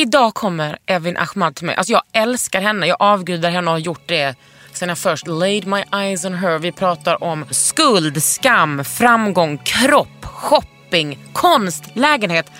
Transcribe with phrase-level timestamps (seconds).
[0.00, 1.74] Idag kommer Evin Ahmad till mig.
[1.74, 4.34] Alltså jag älskar henne, jag avgudar henne och har gjort det
[4.72, 6.58] sen jag först laid my eyes on her.
[6.58, 12.50] Vi pratar om skuld, skam, framgång, kropp, shopping, konst, lägenhet.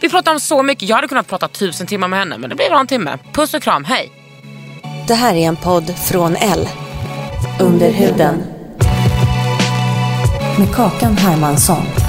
[0.00, 0.88] Vi pratar om så mycket.
[0.88, 3.18] Jag hade kunnat prata tusen timmar med henne men det blir bara en timme.
[3.32, 4.10] Puss och kram, hej!
[5.08, 6.68] Det här är en podd från L.
[7.60, 8.42] Under huden.
[10.58, 12.05] Med Kakan Hermansson.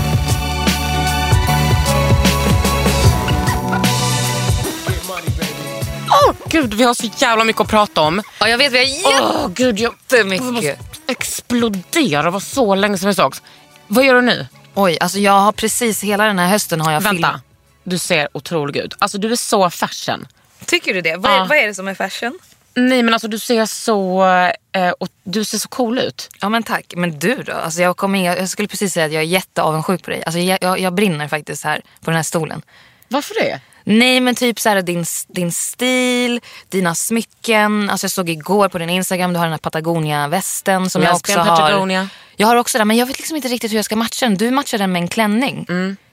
[6.10, 8.22] Åh gud, vi har så jävla mycket att prata om.
[8.40, 10.80] Ja, jag vet, vi har Åh gud, jag jättemycket.
[11.08, 12.24] exploderar.
[12.24, 13.42] Det var så länge sedan vi sågs.
[13.88, 14.48] Vad gör du nu?
[14.74, 17.14] Oj, alltså jag har precis hela den här hösten har jag Vänta.
[17.16, 17.42] filmat.
[17.84, 18.94] Du ser otrolig ut.
[19.00, 20.28] Alltså du är så fashion.
[20.66, 21.16] Tycker du det?
[21.16, 21.44] Vad, Ja.
[21.44, 22.40] är, vad är det som är fashion?
[22.76, 24.24] Nej men alltså du ser så,
[24.72, 26.30] eh, och du ser så cool ut.
[26.42, 26.94] Ja men tack.
[26.98, 27.54] Men du då?
[27.54, 30.24] Alltså jag, kommer, in- jag, jag skulle precis säga att jag är jätteavundsjuk på dig.
[30.26, 32.62] Alltså jag, jag, jag brinner faktiskt här på den här stolen.
[33.08, 33.60] Varför det?
[33.90, 37.90] Nej men typ så här, din, din stil, dina smycken.
[37.90, 41.32] Alltså jag såg igår på din Instagram, du har den här Patagonia-västen som jag också
[41.32, 41.58] Lesbian har.
[41.58, 42.10] Patagonia.
[42.36, 44.36] Jag har också den men jag vet liksom inte riktigt hur jag ska matcha den.
[44.36, 45.66] Du matchar den med en klänning.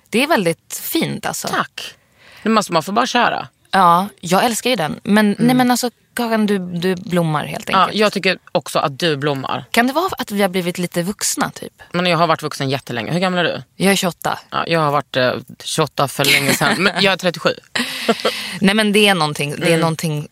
[0.09, 1.48] Det är väldigt fint alltså.
[1.48, 1.94] Tack.
[2.43, 3.48] Nu måste man få bara köra.
[3.71, 5.00] Ja, jag älskar ju den.
[5.03, 7.98] Men, nej, men alltså Kakan, du, du blommar helt Ja, enkelt.
[8.00, 9.64] jag tycker också att du blommar.
[9.70, 11.72] Kan det vara att vi har blivit lite vuxna typ?
[11.92, 13.12] Men jag har varit vuxen jättelänge.
[13.12, 13.62] Hur gammal är du?
[13.76, 14.38] Jag är 28.
[14.50, 15.32] Ja, jag har varit eh,
[15.64, 16.74] 28 för länge sedan.
[16.82, 17.50] Men jag är 37.
[18.60, 19.72] Nej men det är någonting, det Mm.
[19.72, 20.28] är någonting,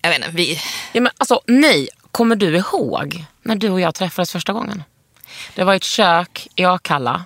[0.00, 0.60] jag vet inte, vi...
[0.92, 4.84] Ja, men alltså, nej, kommer du ihåg när du och jag träffades första gången?
[5.54, 7.24] Det var i ett kök i Akalla.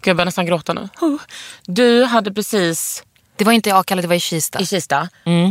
[0.00, 0.88] Gud, jag börjar nästan gråta nu.
[1.66, 3.04] Du hade precis
[3.42, 4.60] Det var inte i Akalla, det var i Kista.
[4.60, 5.08] i Kista.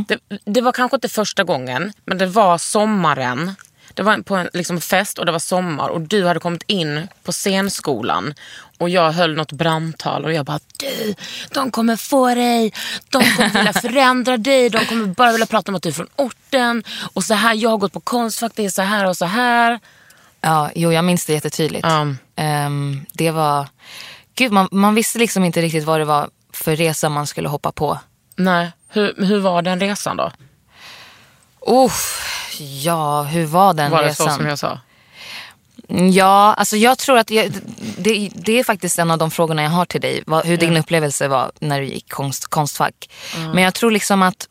[0.08, 3.56] Det, det var kanske inte första gången, men det var sommaren.
[3.94, 7.08] Det var på en liksom, fest och det var sommar och du hade kommit in
[7.24, 8.34] på scenskolan
[8.78, 11.16] och jag höll något brandtal och jag bara du,
[11.54, 12.74] de kommer få dig,
[13.10, 16.10] de kommer vilja förändra dig, de kommer bara vilja prata om att du är från
[16.16, 19.26] orten och så här, jag har gått på Konstfack, det är så här och så
[19.26, 19.80] här.
[20.42, 21.88] Ja, jo jag minns det jättetydligt.
[21.88, 22.08] Ja.
[22.36, 23.68] Ehm, det var,
[24.36, 26.30] gud man, man visste liksom inte riktigt vad det var
[26.62, 28.00] för resa man skulle hoppa på.
[28.36, 30.32] Nej, hur, hur var den resan då?
[31.68, 32.28] Uff,
[32.60, 34.28] ja, hur var den Var det resan?
[34.30, 34.80] så som jag sa?
[36.14, 37.54] Ja, alltså jag tror att jag,
[37.98, 40.24] det, det är faktiskt en av de frågorna jag har till dig.
[40.26, 43.10] Vad, hur din upplevelse var när du gick konst, konstfack.
[43.54, 44.48] Men jag tror liksom att,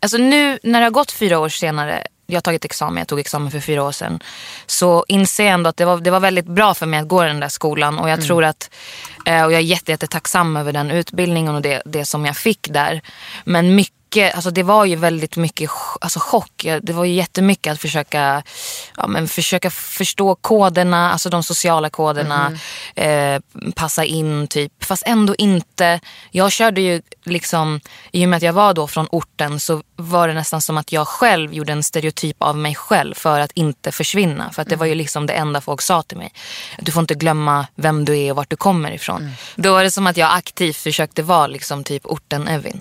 [0.00, 3.20] alltså nu när det har gått fyra år senare, jag har tagit examen, jag tog
[3.20, 4.20] examen för fyra år sedan.
[4.66, 7.22] Så inser jag ändå att det var, det var väldigt bra för mig att gå
[7.22, 7.98] den där skolan.
[7.98, 8.70] Och jag tror att,
[9.26, 12.68] eh, och jag är jätte, jättetacksam över den utbildningen och det, det som jag fick
[12.70, 13.02] där.
[13.44, 16.66] Men mycket alltså det var ju väldigt mycket alltså chock.
[16.82, 18.42] Det var ju jättemycket att försöka,
[18.96, 22.58] ja, men försöka förstå koderna, alltså de sociala koderna.
[22.94, 23.40] Eh,
[23.74, 26.00] passa in typ, fast ändå inte.
[26.30, 27.80] Jag körde ju liksom,
[28.12, 30.92] i och med att jag var då från orten så var det nästan som att
[30.92, 34.52] jag själv gjorde en stereotyp av mig själv för att inte försvinna.
[34.52, 36.32] För att det var ju liksom det enda folk sa till mig.
[36.78, 39.30] Du får inte glömma vem du är och vart du kommer ifrån.
[39.56, 42.80] Då var det som att jag aktivt försökte vara liksom typ orten Evin.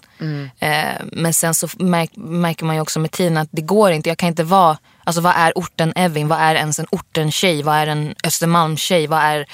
[0.59, 4.09] Eh, men sen så märk, märker man ju också med tiden att det går inte.
[4.09, 6.27] Jag kan inte vara, alltså vad är orten Evin?
[6.27, 7.63] Vad är ens en orten tjej?
[7.63, 9.07] Vad är en Östermalmstjej?
[9.07, 9.45] Vad är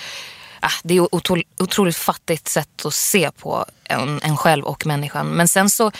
[0.59, 5.27] ah, det är ett otroligt fattigt sätt att se på en, en själv och människan.
[5.27, 5.91] Men sen så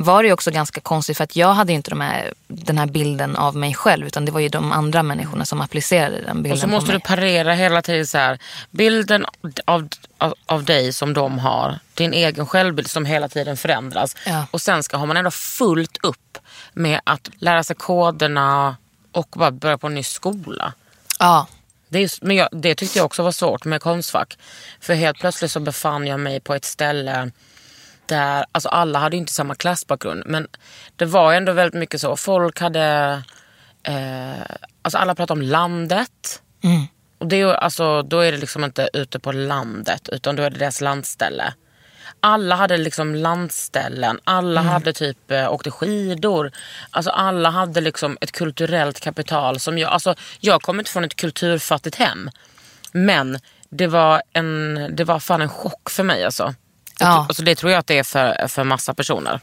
[0.00, 3.36] var det också ganska konstigt för att jag hade inte de här, den här bilden
[3.36, 6.58] av mig själv utan det var ju de andra människorna som applicerade den bilden Och
[6.58, 8.38] så måste du parera hela tiden så här.
[8.70, 9.26] Bilden
[9.64, 14.16] av, av, av dig som de har, din egen självbild som hela tiden förändras.
[14.26, 14.46] Ja.
[14.50, 16.38] Och sen ska har man ändå fullt upp
[16.72, 18.76] med att lära sig koderna
[19.12, 20.72] och bara börja på en ny skola.
[21.18, 21.46] Ja,
[21.88, 24.38] Det, är, men jag, det tyckte jag också var svårt med Konstfack.
[24.80, 27.30] För helt plötsligt så befann jag mig på ett ställe
[28.08, 30.46] där, alltså alla hade ju inte samma klassbakgrund men
[30.96, 32.16] det var ändå väldigt mycket så.
[32.16, 33.22] Folk hade,
[33.82, 34.40] eh,
[34.82, 36.42] alltså alla pratade om landet.
[37.18, 40.50] Och det, ju- alltså, då är det liksom inte ute på landet utan då är
[40.50, 41.54] det deras landställe.
[42.20, 46.50] Alla hade liksom landställen, alla hade typ eh, åkte skidor.
[46.90, 49.60] Alltså alla hade liksom ett kulturellt kapital.
[49.60, 52.30] som Jag alltså, jag kommer inte från ett kulturfattigt hem.
[52.92, 53.38] Men
[53.70, 56.54] det var, en, det var fan en chock för mig alltså.
[56.98, 57.06] Ja.
[57.28, 59.40] Alltså, det tror jag att det är för, för massa personer.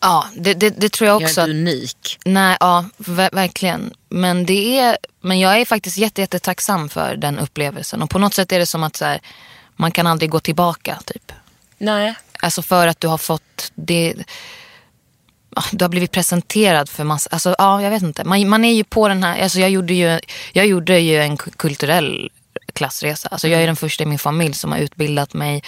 [0.00, 1.40] Ja, det, det, det tror jag Jag också.
[1.40, 2.18] är att- inte unik.
[2.24, 3.92] Nej, ja, ver- verkligen.
[4.08, 8.02] Men, det är, men jag är faktiskt jätte, jättetacksam för den upplevelsen.
[8.02, 9.20] Och på något sätt är det som att så här,
[9.76, 10.98] man kan aldrig gå tillbaka.
[11.04, 11.32] typ.
[11.78, 12.14] Nej.
[12.42, 14.14] Alltså för att du har fått det...
[15.72, 17.28] Du har blivit presenterad för massa...
[17.32, 18.24] Alltså, ja, jag vet inte.
[18.24, 19.42] Man, man är ju på den här...
[19.42, 20.20] Alltså jag, gjorde ju,
[20.52, 22.30] jag gjorde ju en ku- kulturell
[22.72, 23.28] klassresa.
[23.28, 25.62] Alltså jag är den första i min familj som har utbildat mig.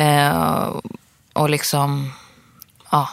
[0.00, 0.76] Eh,
[1.32, 2.12] och liksom...
[2.90, 3.08] Ja,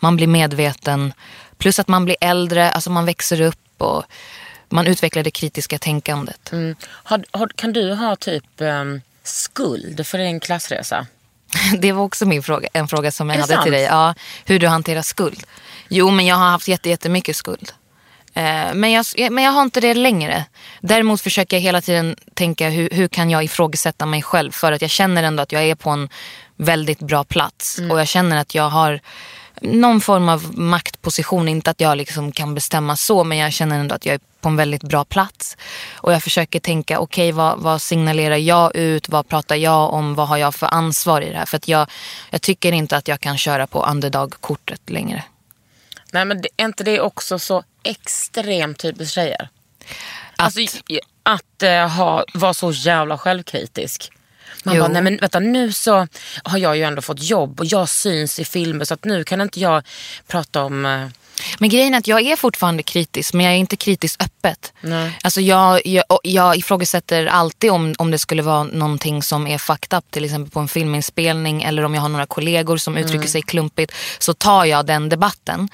[0.00, 1.12] man blir medveten.
[1.58, 4.04] Plus att man blir äldre, alltså man växer upp och
[4.68, 6.52] man utvecklar det kritiska tänkandet.
[6.52, 6.76] Mm.
[6.84, 11.06] Har, har, kan du ha typ ehm, skuld för din klassresa?
[11.78, 13.62] Det var också min fråga, en fråga som jag hade sant?
[13.62, 13.82] till dig.
[13.82, 14.14] Ja,
[14.44, 15.42] hur du hanterar skuld.
[15.88, 17.72] Jo, men jag har haft jätte, jättemycket skuld.
[18.38, 20.44] Eh, Men jag, men jag har inte det längre.
[20.80, 24.52] Däremot försöker jag hela tiden tänka hur, hur kan jag ifrågasätta mig själv.
[24.52, 26.08] För att jag känner ändå att jag är på en
[26.56, 27.78] väldigt bra plats.
[27.78, 27.90] Mm.
[27.90, 29.00] Och jag känner att jag har
[29.62, 31.48] någon form av maktposition.
[31.48, 34.48] Inte att jag liksom kan bestämma så, men jag känner ändå att jag är på
[34.48, 35.56] en väldigt bra plats.
[35.94, 39.08] Och jag försöker tänka, okej vad, vad signalerar jag ut?
[39.08, 40.14] Vad pratar jag om?
[40.14, 41.46] Vad har jag för ansvar i det här?
[41.46, 41.90] För att jag,
[42.30, 45.24] jag tycker inte att jag kan köra på underdog-kortet längre.
[46.12, 49.48] Nej men det, är inte det också så extremt typiskt tjejer?
[50.36, 54.12] Alltså, i- att eh, ha, vara så jävla självkritisk.
[54.64, 54.82] Man Jo.
[54.82, 56.06] bara, nej men vänta nu så
[56.44, 59.40] har jag ju ändå fått jobb och jag syns i filmer så att nu kan
[59.40, 59.82] inte jag
[60.26, 61.10] prata om...
[61.58, 64.72] Men grejen är att jag är fortfarande kritisk, men jag är inte kritisk öppet.
[64.80, 65.18] Nej.
[65.22, 69.98] Alltså jag, jag, jag ifrågasätter alltid om, om det skulle vara någonting som är fucked
[69.98, 73.42] up, till exempel på en filminspelning eller om jag har några kollegor som uttrycker sig
[73.42, 75.68] klumpigt, så tar jag den debatten.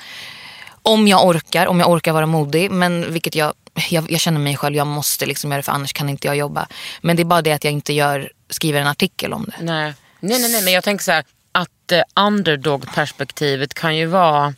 [0.82, 3.52] Om jag orkar, om jag orkar vara modig, men vilket jag,
[3.90, 6.36] jag, jag känner mig själv, jag måste liksom göra det för annars kan inte jag
[6.36, 6.66] jobba.
[7.00, 9.64] Men det är bara det att jag inte gör, skriver en artikel om det.
[9.64, 9.94] nej.
[10.20, 14.54] nej, nej, nej, men jag tänker så här att eh, underdog-perspektivet kan ju vara...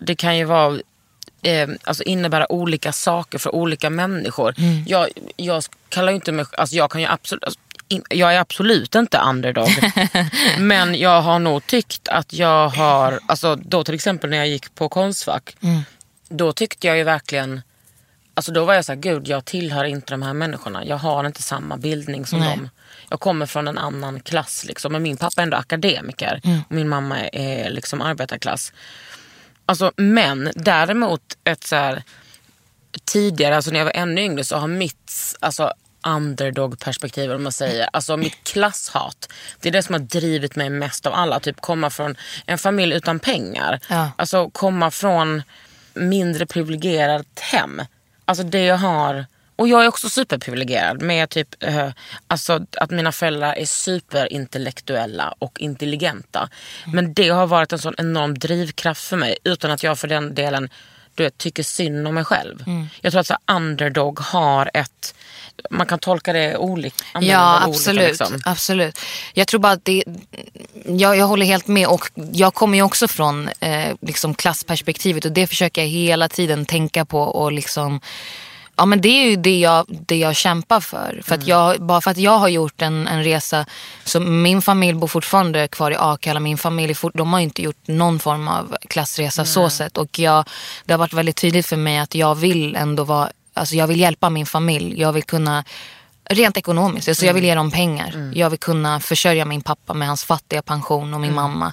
[0.00, 0.78] Det kan ju vara
[1.42, 4.54] eh, alltså innebära olika saker för olika människor.
[4.86, 8.94] Jag, jag kallar inte mig, alltså jag kan ju absolut, alltså, in, jag är absolut
[8.94, 9.68] inte underdog.
[10.58, 14.74] men jag har nog tyckt att jag har, alltså då till exempel när jag gick
[14.74, 15.56] på Konstfack,
[16.28, 17.62] då tyckte jag ju verkligen,
[18.34, 20.84] alltså då var jag så här, gud jag tillhör inte de här människorna.
[20.84, 22.56] Jag har inte samma bildning som Nej.
[22.56, 22.68] dem.
[23.08, 24.92] Jag kommer från en annan klass liksom.
[24.92, 28.72] Men min pappa är ändå akademiker och min mamma är liksom arbetarklass.
[29.70, 32.02] Alltså, men däremot ett så här,
[33.04, 35.72] tidigare, alltså när jag var ännu yngre så har mitt alltså,
[36.06, 39.32] underdog-perspektiv, om man säger, alltså mitt klasshat.
[39.60, 41.40] Det är det som har drivit mig mest av alla.
[41.40, 43.80] Typ komma från en familj utan pengar.
[43.88, 44.10] Ja.
[44.16, 45.42] Alltså komma från
[45.94, 47.82] mindre privilegierat hem.
[48.24, 49.26] Alltså det jag har
[49.60, 51.88] och jag är också superprivilegierad med typ, eh,
[52.26, 56.48] alltså att mina föräldrar är superintellektuella och intelligenta.
[56.86, 60.34] Men det har varit en sån enorm drivkraft för mig utan att jag för den
[60.34, 60.68] delen
[61.14, 62.64] du vet, tycker synd om mig själv.
[63.00, 65.14] Jag tror att så underdog har ett,
[65.70, 67.04] man kan tolka det olika.
[67.12, 68.08] Ja, olika, absolut.
[68.08, 68.40] liksom.
[68.44, 68.98] absolut.
[69.34, 70.04] Jag tror bara att det...
[70.84, 75.32] Jag, jag håller helt med och jag kommer ju också från eh, liksom klassperspektivet och
[75.32, 78.00] det försöker jag hela tiden tänka på och liksom...
[78.80, 81.20] Ja men det är ju det jag, det jag kämpar för.
[81.24, 83.66] för att jag, bara för att jag har gjort en, en resa,
[84.04, 86.40] så min familj bor fortfarande kvar i Akalla.
[86.40, 89.98] Min familj fort, de har inte gjort någon form av klassresa så sett.
[89.98, 90.48] Och jag,
[90.84, 94.00] det har varit väldigt tydligt för mig att jag vill ändå vara, alltså jag vill
[94.00, 95.00] hjälpa min familj.
[95.00, 95.64] Jag vill kunna
[96.32, 97.08] Rent ekonomiskt.
[97.08, 98.32] Alltså Jag vill ge dem pengar.
[98.34, 101.72] Jag vill kunna försörja min pappa med hans fattiga pension och min mamma.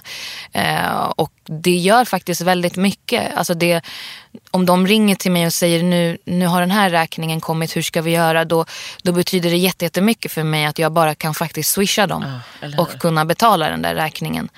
[0.52, 3.36] Eh, och det gör faktiskt väldigt mycket.
[3.36, 3.80] Alltså det,
[4.50, 7.82] om de ringer till mig och säger nu, nu har den här räkningen kommit, hur
[7.82, 8.44] ska vi göra?
[8.44, 8.64] Då,
[9.02, 12.22] då betyder det jätte- jättemycket för mig att jag bara kan faktiskt swisha dem.
[12.60, 12.80] hur?
[12.80, 14.48] och kunna betala den där räkningen.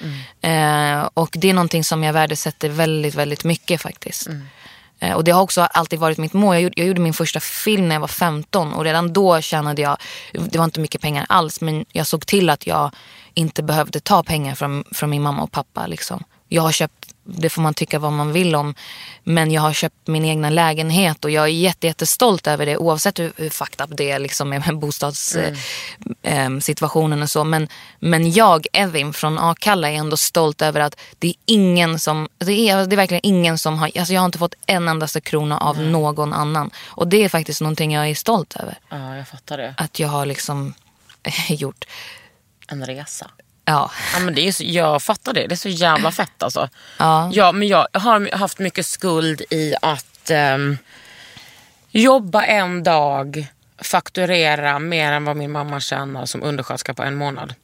[0.40, 4.26] Eh, och det är någonting som jag värdesätter väldigt, väldigt mycket faktiskt.
[4.28, 4.34] Eh,
[5.00, 6.54] Eh, och det har också alltid varit mitt mål.
[6.54, 9.82] Jag gjorde, jag gjorde min första film när jag var 15 och redan då tjänade
[9.82, 9.96] jag,
[10.32, 12.90] det var inte mycket pengar alls, men jag såg till att jag
[13.34, 15.86] inte behövde ta pengar från, från min mamma och pappa.
[15.86, 18.74] Liksom jag har köpt, det får man tycka vad man vill om,
[19.24, 23.18] men jag har köpt min egna lägenhet och jag är jätte, jättestolt över det oavsett
[23.18, 27.22] hur, hur fucked up det är liksom med bostadssituationen Mm.
[27.22, 27.44] och så.
[27.44, 32.28] Men, men jag, Evin från Akalla är ändå stolt över att det är ingen som,
[32.38, 35.20] det är, det är verkligen ingen som har, alltså jag har inte fått en endaste
[35.20, 36.70] krona av någon annan.
[36.86, 38.78] Och det är faktiskt någonting jag är stolt över.
[38.88, 39.74] Ja, jag fattar det.
[39.76, 40.74] Att jag har liksom
[41.48, 41.84] gjort,
[42.68, 43.30] En resa.
[43.64, 43.90] Ja.
[44.14, 45.46] Ja, men det är så, jag fattar det.
[45.46, 46.68] Det är så jävla fett alltså.
[46.98, 47.30] Ja.
[47.32, 50.78] Ja, men jag har haft mycket skuld i att ehm,
[51.90, 53.46] jobba en dag,
[53.82, 57.54] fakturera mer än vad min mamma tjänar som undersköterska på en månad.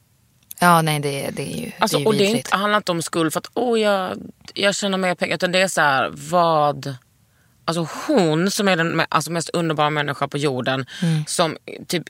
[0.59, 2.45] Ja, nej det, det är ju, Alltså, det är ju och det är vidrigt.
[2.47, 4.17] inte, handlar inte om skuld för att åh, jag,
[4.53, 5.35] jag tjänar mer pengar.
[5.35, 6.95] Utan det är så här, vad...
[7.65, 10.85] Alltså hon som är den alltså, mest underbara människan på jorden.
[11.01, 11.25] Mm.
[11.27, 12.03] Som typ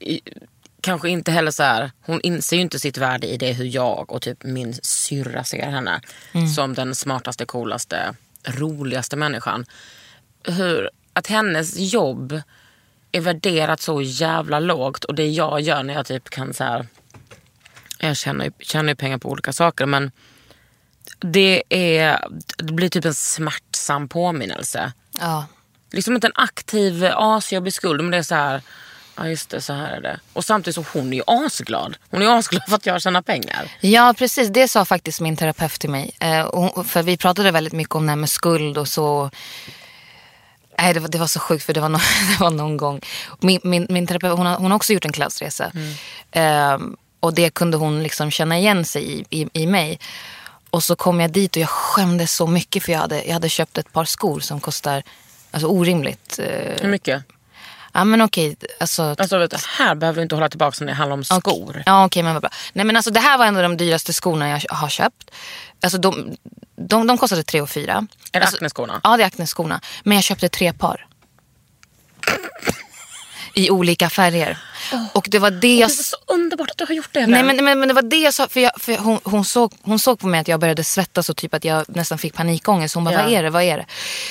[0.88, 4.12] kanske inte heller så här, hon inser ju inte sitt värde i det hur jag
[4.12, 6.01] och typ min syrra ser henne.
[6.32, 6.48] Mm.
[6.48, 9.65] Som den smartaste, coolaste, roligaste människan.
[10.44, 12.41] Hur, att hennes jobb
[13.12, 16.88] är värderat så jävla lågt och det jag gör när jag typ kan så här
[18.00, 20.12] jag tjänar, ju- tjänar ju pengar på olika saker men
[21.20, 22.20] det, är,
[22.58, 24.94] det blir typ en smärtsam påminnelse.
[25.20, 25.46] Ja.
[25.91, 28.62] Liksom inte en aktiv asjobbig skuld men det är så här,
[29.17, 30.19] ja just det så här är det.
[30.33, 31.97] Och samtidigt så hon är ju asglad.
[32.09, 33.71] Hon är asglad för att jag tjänar pengar.
[33.81, 34.50] Ja, precis.
[34.50, 36.12] Det sa faktiskt min terapeut till mig.
[36.19, 39.31] Eh, för vi pratade väldigt mycket om det här med skuld och så.
[40.79, 41.97] Nej, det var, det var så sjukt för det var, no,
[42.31, 43.01] det var någon gång.
[43.39, 45.71] Min, min, min terapeut hon har, hon har också gjort en klassresa.
[46.31, 46.77] Eh,
[47.19, 50.00] och det kunde hon liksom känna igen sig i, i, i mig.
[50.69, 53.50] Och så kom jag dit och jag skämdes så mycket för jag hade, jag hade
[53.50, 55.03] köpt ett par skor som kostar
[55.51, 56.39] alltså, orimligt.
[56.39, 57.24] Eh, Hur mycket?
[57.97, 60.93] Ja men okej, alltså Alltså vet du, här behöver du inte hålla tillbaka när det
[60.93, 61.83] handlar om skor.
[61.85, 62.51] Ja okej men vad bra.
[62.73, 65.31] Nej men alltså det här var en av de dyraste skorna jag har köpt.
[65.81, 66.37] Alltså de,
[66.75, 68.07] de, de kostade 3 och 4.
[68.31, 69.01] Är det alltså, Acne-skorna?
[69.03, 69.81] Ja det är Acne-skorna.
[70.03, 71.07] Men jag köpte tre par.
[73.53, 74.57] I olika färger.
[75.13, 75.89] Och det var det jag...
[75.89, 77.27] Det var så underbart att du har gjort det.
[77.27, 79.74] Nej men, men, men det var det jag sa, för, jag, för hon, hon, såg,
[79.82, 82.96] hon såg på mig att jag började svettas och typ att jag nästan fick panikångest.
[82.96, 83.24] Hon bara, Ja.
[83.24, 83.86] vad är det, vad är det?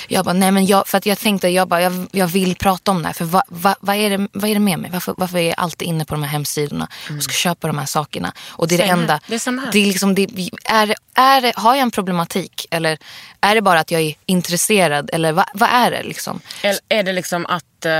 [0.09, 2.91] Jag bara, nej men jag, för att jag tänkte, jag bara, jag, jag vill prata
[2.91, 3.15] om det här.
[3.15, 4.91] För vad va, vad är, det, vad är det med mig?
[4.91, 7.87] Varför, varför är jag alltid inne på de här hemsidorna och ska köpa de här
[7.87, 8.33] sakerna?
[8.49, 9.21] Och det är det enda.
[9.27, 10.29] Det är samma det är liksom, det,
[10.65, 12.67] är, är har jag en problematik?
[12.71, 12.99] Eller
[13.41, 15.11] är det bara att jag är intresserad?
[15.13, 16.41] Eller vad, vad är det liksom?
[16.63, 17.93] Eller är det liksom att eh,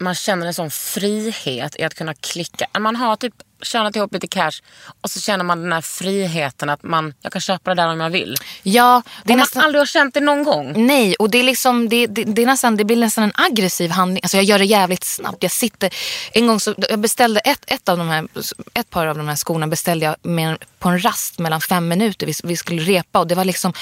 [0.00, 2.66] man känner en sån frihet i att kunna klicka.
[2.78, 4.52] Man har typ tjänat ihop lite cash
[5.00, 8.00] och så känner man den här friheten att man, jag kan köpa det där om
[8.00, 8.36] jag vill.
[8.62, 9.60] Ja, det är Om nästan...
[9.60, 10.86] man aldrig har känt det någon gång.
[10.86, 13.90] Nej, och det, är liksom, det, det, det, är nästan, det blir nästan en aggressiv
[13.90, 14.20] handling.
[14.22, 15.42] Alltså jag gör det jävligt snabbt.
[15.42, 15.94] Jag sitter,
[16.32, 18.28] en gång så, jag beställde ett, ett, av de här,
[18.74, 22.26] ett par av de här skorna beställde jag med, på en rast mellan fem minuter.
[22.26, 23.72] Vi, vi skulle repa och det var liksom,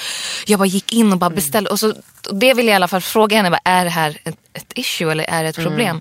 [0.47, 1.71] jag bara gick in och bara beställde.
[1.71, 1.95] Och så,
[2.29, 4.73] och det vill jag i alla fall fråga henne, bara, är det här ett, ett
[4.75, 6.01] issue eller är det ett problem?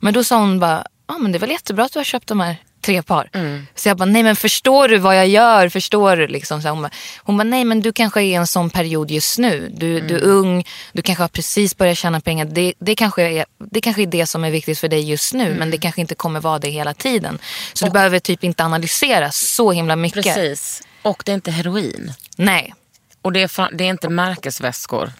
[0.00, 2.28] Men då sa hon bara, ja men det är väl jättebra att du har köpt
[2.28, 3.28] de här tre par.
[3.74, 5.68] Så jag bara, nej men förstår du vad jag gör?
[5.68, 6.26] Förstår du?
[6.26, 6.62] Liksom.
[6.62, 9.38] Så hon, bara, hon bara, nej men du kanske är i en sån period just
[9.38, 9.72] nu.
[9.76, 12.44] Du, du är ung, du kanske har precis börjat tjäna pengar.
[12.44, 15.54] Det, det, kanske är, det kanske är det som är viktigt för dig just nu.
[15.58, 17.38] Men det kanske inte kommer vara det hela tiden.
[17.72, 20.24] Så du behöver typ inte analysera så himla mycket.
[20.24, 20.82] Precis.
[21.02, 22.12] Och det är inte heroin.
[22.36, 22.74] Nej.
[23.22, 25.12] Och det är, det är inte märkesväskor.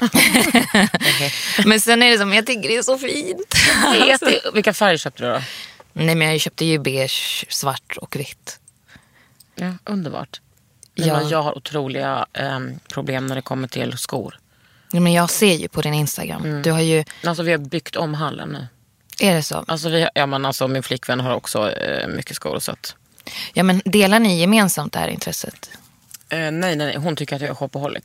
[1.64, 3.54] Men sen är det som, jag tycker det är så fint.
[4.06, 5.40] Vet du, vilka färger köpte du då?
[5.92, 8.60] Nej men jag köpte ju beige, svart och vitt.
[9.54, 10.40] Ja, underbart.
[10.94, 11.14] Nej, Ja.
[11.20, 14.38] men Jag har otroliga ehm, problem när det kommer till skor.
[14.92, 16.62] Nej, Men jag ser ju på din Instagram.
[16.62, 18.66] Du har ju, Alltså vi har byggt om hallen nu.
[19.28, 19.64] är det så?
[19.68, 22.58] Alltså, vi, ja, men alltså, min flickvän har också eh, mycket skor.
[22.58, 22.96] Så att,
[23.52, 25.70] Ja men delar ni gemensamt det här intresset?
[26.28, 28.04] eh, nej, nej, nej, hon tycker att jag är shopaholic.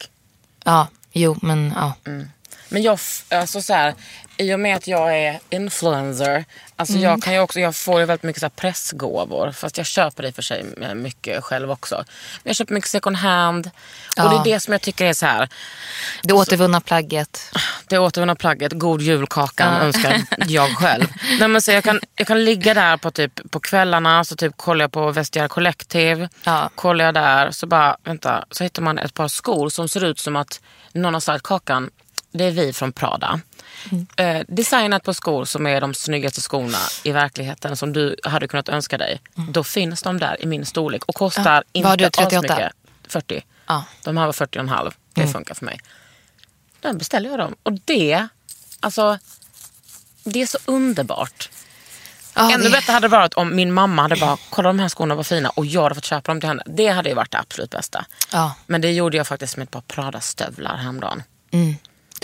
[0.63, 1.94] Ja, jo men ja.
[2.69, 3.93] Men jag, alltså så här,
[4.38, 6.45] i och med att jag är influencer,
[6.75, 9.51] alltså jag kan ju också, jag får ju väldigt mycket så pressgåvor.
[9.51, 11.95] Fast jag köper i och för sig mycket själv också.
[12.43, 13.65] Men jag köper mycket second hand.
[13.67, 13.72] Och
[14.15, 14.29] Ja.
[14.29, 15.50] det är det som jag tycker är så här.
[16.24, 17.51] Det återvunna plagget.
[17.88, 21.05] Det återvunna plagget, god julkakan önskar jag själv.
[21.39, 24.57] Nej, men så jag, kan, jag kan ligga där på, typ, på kvällarna, så typ
[24.57, 26.29] kollar jag på Vestiaire Collective.
[26.43, 26.69] Ja.
[26.75, 30.19] Kollar jag där, så bara, vänta, så hittar man ett par skor som ser ut
[30.19, 30.62] som att
[30.93, 31.89] någon har sagt Kakan,
[32.38, 33.39] det är vi från Prada.
[34.15, 38.70] Eh, designat på skor som är de snyggaste skorna i verkligheten som du hade kunnat
[38.70, 39.22] önska dig.
[39.50, 41.63] Då finns de där i min storlek och kostar Ja.
[41.72, 42.54] inte Vad har du, 38?
[42.54, 42.72] asmycket.
[43.08, 43.46] 40.
[43.68, 43.84] Ja.
[44.04, 44.92] De här var 40,5.
[45.13, 45.80] Det funkar för mig.
[46.82, 47.56] Då beställer jag dem.
[47.63, 48.27] Och det,
[48.80, 49.20] alltså,
[50.24, 51.50] det är så underbart.
[52.36, 54.89] Ja, Ännu det- bättre hade det varit om min mamma hade bara, kolla de här
[54.89, 56.63] skorna var fina och jag hade fått köpa dem till henne.
[56.65, 58.06] Det hade ju varit det absolut bästa.
[58.32, 58.56] Ja.
[58.68, 61.24] Men det gjorde jag faktiskt med ett par Prada-stövlar häromdagen.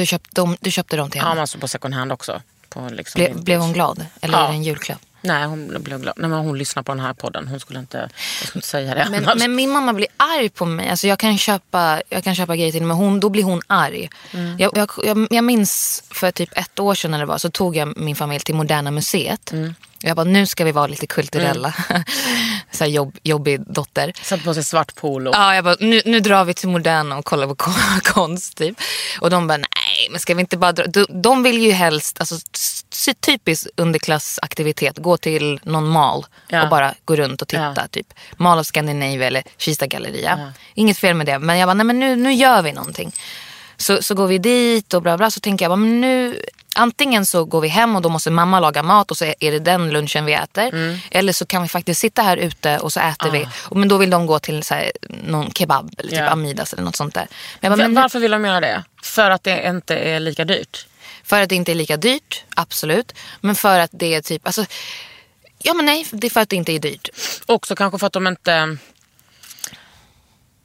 [0.02, 1.36] Du, köpt, dem, du köpte dem till Ja, henne?
[1.36, 2.42] men alltså på second hand också.
[2.70, 4.06] På liksom Ble, blev hon glad?
[4.22, 4.44] Eller Ja.
[4.44, 5.00] är det en julklapp?
[5.24, 6.14] Nej, hon blev glad.
[6.18, 7.48] Nej, men hon lyssnar på den här podden.
[7.48, 9.40] Hon skulle inte, jag skulle inte säga det Men, annars.
[9.40, 10.90] men min mamma blir arg på mig.
[10.90, 13.62] Alltså jag, kan köpa, jag kan köpa grejer till henne men hon, då blir hon
[13.68, 14.10] arg.
[14.32, 14.56] Mm.
[14.60, 17.76] Jag, jag, jag, jag minns för typ ett år sedan när det var så tog
[17.76, 19.52] jag min familj till Moderna Museet.
[19.52, 19.76] Mm.
[20.04, 21.74] Jag bara nu ska vi vara lite kulturella.
[22.72, 24.14] så här jobb, jobbig dotter.
[24.24, 25.32] Satt på sig svart polo.
[25.34, 28.78] Ja, jag bara, nu, nu drar vi till Moderna och kollar på kon- konst typ.
[29.20, 29.68] Och de bara, nej
[30.10, 30.84] men ska vi inte bara dra?
[30.86, 32.36] De, de vill ju helst, alltså
[33.20, 36.64] typisk underklassaktivitet, gå till någon mall Ja.
[36.64, 37.74] och bara gå runt och titta.
[37.76, 37.88] Ja.
[37.88, 40.54] Typ Mall of Scandinavia eller Kista galleria.
[40.74, 43.12] Inget fel med det, men jag bara, nej men nu, nu gör vi någonting.
[43.78, 46.42] Så, så går vi dit och bla bla, så tänker jag bara, men nu
[46.76, 49.60] Antingen så går vi hem och då måste mamma laga mat och så är det
[49.60, 50.68] den lunchen vi äter.
[50.74, 50.98] Mm.
[51.12, 53.48] Eller så kan vi faktiskt sitta här ute och så äter vi.
[53.70, 54.92] Och, men då vill de gå till så här,
[55.28, 56.24] någon kebab eller typ Ah.
[56.24, 56.30] Ja.
[56.30, 57.28] Amidas eller något sånt där.
[57.62, 58.84] Bara, men, Varför vill de göra det?
[59.12, 60.88] För att det inte är lika dyrt?
[61.24, 63.14] för att det inte är lika dyrt, absolut.
[63.42, 64.66] Men för att det är typ, alltså,
[65.64, 67.10] ja men nej, det är för att det inte är dyrt.
[67.46, 68.78] Också kanske för att de inte...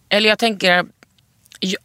[0.08, 0.86] Eller jag tänker...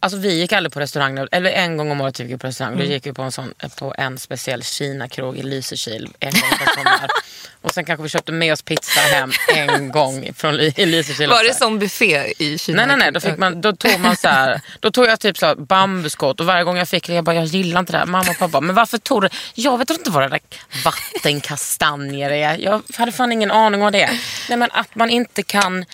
[0.00, 2.78] Alltså vi gick aldrig på restaurang, eller en gång om året gick vi på restaurang.
[2.78, 6.74] Då gick vi på en, sån, på en speciell Kina-krog i Lysekil en gång per
[6.74, 7.10] sommar.
[7.62, 11.30] Och sen kanske vi köpte med oss pizza hem en gång från i Lysekil.
[11.30, 12.76] Var det som buffé i Kina?
[12.76, 15.38] Nej nej nej, då, fick man, då tog man så här, då tog jag typ
[15.38, 17.98] så här bambuskott och varje gång jag fick det jag bara jag gillar inte det
[17.98, 18.06] här.
[18.06, 19.28] Mamma och pappa, men varför tog du?
[19.54, 20.40] Jag vet inte vad det där
[20.84, 22.58] vattenkastanjer är.
[22.58, 24.10] Jag hade fan ingen aning om det.
[24.48, 25.84] Nej men att man inte kan,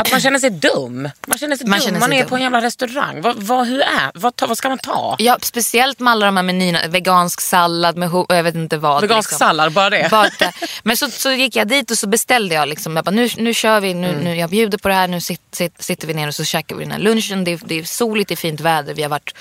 [0.00, 1.08] att man känner sig dum.
[1.26, 2.28] Man känner sig Man dum, känner man sig är dum.
[2.28, 3.20] på en jävla restaurang.
[3.22, 5.16] Vad, vad, hur är, vad, ta, vad ska man ta?
[5.18, 6.78] Ja, speciellt med alla de här menyerna.
[6.88, 9.00] Vegansk sallad med ho- jag vet inte vad.
[9.02, 9.46] Vegansk liksom.
[9.46, 10.08] sallad, bara det.
[10.10, 10.52] Bara det.
[10.82, 12.68] Men så, så gick jag dit och så beställde jag.
[12.68, 12.96] Liksom.
[12.96, 15.08] Jag bara, nu, nu kör vi, nu, nu, jag bjuder på det här.
[15.08, 17.44] Nu sit, sit, sitter vi ner och så käkar vi den här lunchen.
[17.44, 18.94] Det, är- det är soligt, det är fint väder.
[18.94, 19.34] Vi har varit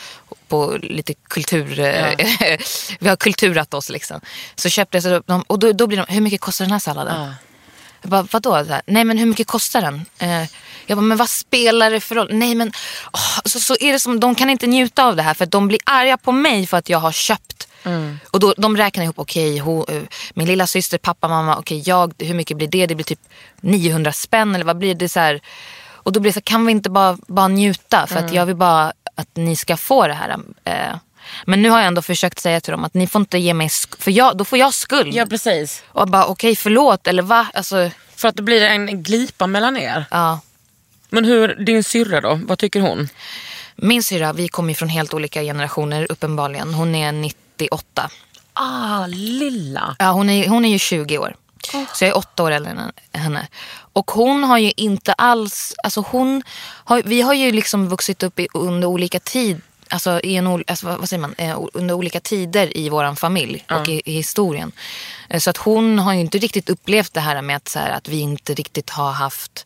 [0.47, 1.79] på lite kultur...
[1.79, 2.09] eh,
[2.99, 4.21] vi har kulturat oss liksom.
[4.55, 6.79] Så köpte jag, så de, och då, då blir de, hur mycket kostar den här
[6.79, 7.21] salladen?
[7.21, 7.33] Ja.
[8.01, 8.65] Jag bara, vadå?
[8.65, 10.05] Så här, Nej men hur mycket kostar den?
[10.19, 10.49] Eh,
[10.85, 12.29] jag bara, men vad spelar det för roll?
[12.31, 12.71] Nej men,
[13.13, 15.67] åh, så, så är det som, de kan inte njuta av det här för de
[15.67, 17.67] blir arga på mig för att jag har köpt.
[18.31, 20.01] Och då, de räknar ihop, okej, okay,
[20.33, 22.85] min lilla syster, pappa, mamma, okej, jag, hur mycket blir det?
[22.85, 23.19] Det blir typ
[23.61, 25.09] 900 spänn eller vad blir det?
[25.09, 25.41] Så här,
[26.07, 28.07] och då blir det så här, kan vi inte bara, bara njuta?
[28.07, 30.37] För att jag vill bara att ni ska få det här.
[30.63, 30.95] Eh.
[31.45, 33.67] Men nu har jag ändå försökt säga till dem att ni får inte ge mig,
[33.67, 35.13] sk- för jag, då får jag skuld.
[35.13, 35.83] Ja precis.
[35.87, 37.47] Och bara, okej förlåt, eller va?
[37.53, 40.05] Alltså, För att det blir en glipa mellan er.
[40.11, 40.39] ja.
[41.09, 42.39] Men hur, din syrra då?
[42.47, 43.09] Vad tycker hon?
[43.75, 46.73] Min syrra, vi kommer ju från helt olika generationer uppenbarligen.
[46.73, 48.09] Hon är 98.
[48.53, 49.95] Ah, lilla.
[49.99, 51.35] Ja, hon, är, hon är ju 20 år.
[51.93, 53.47] Så jag är åtta år äldre än henne.
[53.93, 56.43] Och hon har ju inte alls, alltså hon
[56.83, 60.85] har, vi har ju liksom vuxit upp i, under olika tid, alltså, i en, alltså
[60.99, 64.71] vad säger man, Eh, under olika tider i våran familj och i, i historien.
[65.29, 67.91] Eh, Så att hon har ju inte riktigt upplevt det här med att, så här,
[67.91, 69.65] att vi inte riktigt har haft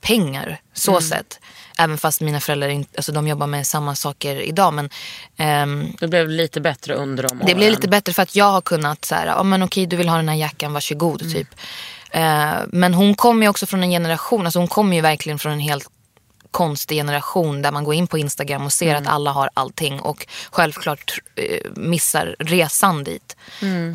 [0.00, 1.40] pengar så sett.
[1.78, 4.74] Även fast mina föräldrar inte, alltså, de jobbar med samma saker idag.
[4.74, 4.90] Men
[5.36, 7.46] ehm, Det blev lite bättre under de åren.
[7.46, 9.96] det blir lite bättre för att jag har kunnat så här, ja men okej du
[9.96, 11.48] vill ha den här jackan, varsågod typ.
[12.10, 15.52] Eh, men hon kommer ju också från en generation, alltså hon kommer ju verkligen från
[15.52, 15.88] en helt
[16.54, 20.26] konstig generation där man går in på Instagram och ser att alla har allting och
[20.50, 23.36] självklart eh, missar resan dit.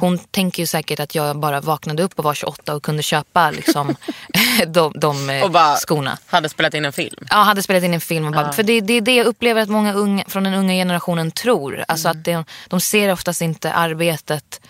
[0.01, 3.51] Hon tänker ju säkert att jag bara vaknade upp och var 28 och kunde köpa
[3.51, 3.95] liksom,
[4.67, 6.17] de, de eh, Och bara skorna.
[6.25, 7.25] hade spelat in en film.
[7.29, 8.31] Ja, hade spelat in en film.
[8.31, 11.31] Bara, För det, det är det jag upplever att många unga, från den unga generationen
[11.31, 11.85] tror.
[11.87, 12.19] Alltså Mm.
[12.19, 14.61] att det, de ser oftast inte arbetet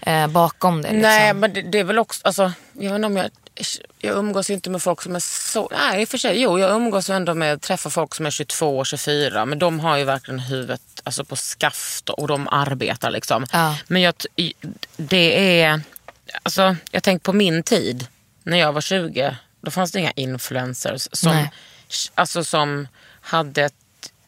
[0.00, 0.88] eh, bakom det.
[0.88, 1.00] Liksom.
[1.02, 2.20] Nej, men det, det är väl också...
[2.24, 3.30] Alltså, jag vet inte om jag...
[3.98, 5.68] Jag umgås inte med folk som är så...
[5.72, 6.40] Nej, i och för sig.
[6.42, 7.60] Jo, jag umgås ändå med...
[7.60, 9.44] Träffar folk som är 22 och 24.
[9.46, 13.46] Men de har ju verkligen huvudet alltså, på skaft och de arbetar liksom.
[13.52, 13.76] Ja.
[13.86, 14.14] Men jag,
[14.96, 15.80] det är...
[16.42, 18.06] Alltså, jag tänker på min tid.
[18.42, 19.36] När jag var 20.
[19.60, 21.50] Då fanns det inga influencers som, Nej.
[22.14, 22.88] alltså, som
[23.20, 23.74] hade ett,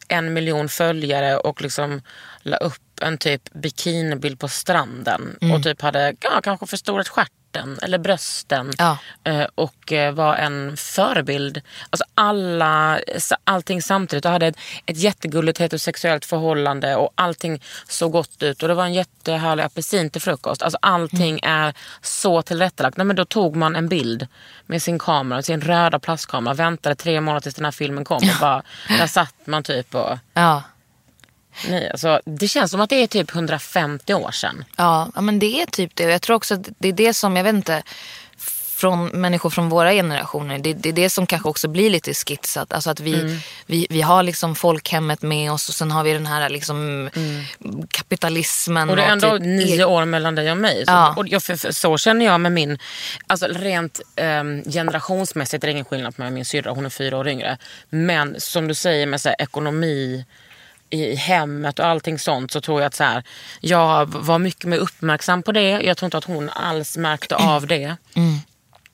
[0.07, 2.01] en miljon följare och liksom
[2.41, 5.55] la upp en typ bikinibild på stranden Mm.
[5.55, 7.09] och typ hade ja, kanske förstorat
[7.55, 8.97] stjärten eller brösten Ja.
[9.23, 11.61] eh, och eh, var en förebild.
[11.89, 12.99] Alltså alla,
[13.43, 18.67] allting samtidigt och hade ett, ett jättegulligt heterosexuellt förhållande och allting såg gott ut och
[18.67, 20.61] det var en jättehärlig apelsin till frukost.
[20.61, 21.67] Alltså allting Mm.
[21.67, 22.97] är så tillrättalagt.
[22.97, 24.27] Nej, men då tog man en bild
[24.65, 28.39] med sin kamera, sin röda plastkamera, väntade tre månader tills den här filmen kom och
[28.41, 30.63] bara, där satt man typ och Ja.
[31.69, 34.65] Nej, alltså, det känns som att det är typ 150 år sedan.
[34.77, 36.03] Ja, ja, men det är typ det.
[36.03, 37.83] Jag tror också att det är det som, jag vet inte,
[38.75, 40.59] från människor från våra generationer.
[40.59, 42.73] Det, det är det som kanske också blir lite skitsat.
[42.73, 43.37] Alltså att vi, Mm.
[43.65, 47.09] vi, vi har liksom folkhemmet med oss och sen har vi den här liksom
[47.91, 48.77] kapitalismen.
[48.83, 48.89] Mm.
[48.89, 50.85] Och det är ändå typ nio e- år mellan dig och mig.
[50.85, 51.13] Så, Ja.
[51.17, 52.77] och jag, för, för, så känner jag med min...
[53.27, 56.71] Alltså rent um, generationsmässigt är det ingen skillnad på mig och min syrra.
[56.71, 57.57] Hon är fyra år yngre.
[57.89, 60.25] Men som du säger med så här, ekonomi
[60.95, 63.23] i hemmet och allting sånt så tror jag att så här,
[63.59, 65.69] jag var mycket mer uppmärksam på det.
[65.69, 67.95] Jag tror inte att hon alls märkte av det.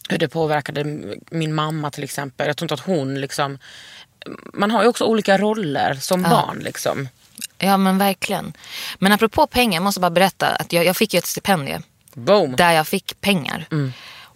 [0.10, 0.84] Hur det påverkade
[1.32, 2.48] min mamma till exempel.
[2.48, 3.58] Jag tror inte att hon liksom...
[4.54, 6.60] Man har ju också olika roller som barn.
[6.60, 7.10] Liksom.
[7.58, 8.54] Ja men verkligen.
[9.00, 11.84] Men apropå pengar, jag måste bara berätta att jag, jag fick ju ett stipendium.
[12.14, 12.56] Boom!
[12.56, 13.68] Där jag fick pengar.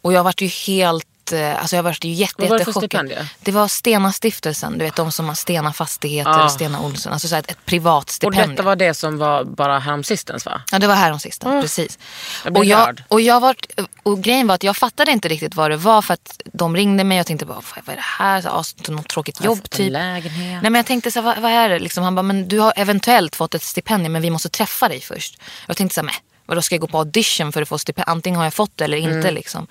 [0.01, 2.49] Och jag vart ju helt, alltså jag vart ju jätte, Mm.
[2.49, 3.25] Vad var det för stipendium?
[3.39, 6.43] Det var Stena stiftelsen, du vet de som har Stena Fastigheter Ja.
[6.43, 7.13] och Stena Olsson.
[7.13, 8.49] Alltså så ett, ett privat Och stipendium.
[8.49, 10.61] detta var det som var bara häromsistens va?
[10.71, 11.99] Ja det var här om sista, precis.
[12.43, 13.55] Jag och, jag, och, jag var,
[14.03, 17.03] och grejen var att jag fattade inte riktigt vad det var för att de ringde
[17.03, 18.41] mig och tänkte bara, vad är det här?
[18.41, 19.91] Så, ah, något tråkigt jobb en typ.
[19.91, 20.61] lägenhet?
[20.61, 22.03] Nej men jag tänkte så här, vad, vad är det liksom?
[22.03, 25.37] Han bara, men du har eventuellt fått ett stipendium men vi måste träffa dig först.
[25.67, 28.11] Jag tänkte så här, men vadå ska jag gå på audition för att få stipendium?
[28.11, 29.33] Antingen har jag fått det eller inte Mm.
[29.35, 29.67] liksom.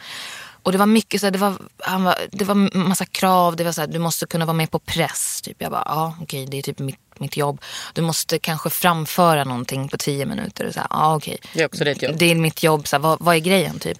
[0.64, 3.56] Och det var mycket så här, det var, han var, det var massa krav.
[3.56, 5.42] Det var så här, du måste kunna vara med på press.
[5.42, 5.56] Typ.
[5.58, 7.60] Jag bara, ja okej det är typ mitt, mitt jobb.
[7.92, 10.66] Du måste kanske framföra någonting på tio minuter.
[10.66, 11.38] Och så här, ja okej.
[11.52, 12.16] Det är också ditt jobb.
[12.18, 13.98] Det är mitt jobb, så här, vad, vad är grejen typ?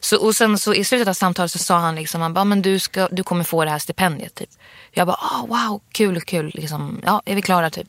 [0.00, 2.62] Så, och sen så i slutet av samtalet så sa han liksom, han bara, men
[2.62, 4.50] du, ska, du kommer få det här stipendiet typ.
[4.92, 7.88] Jag bara, oh, wow, kul, kul, liksom, ja är vi klara typ.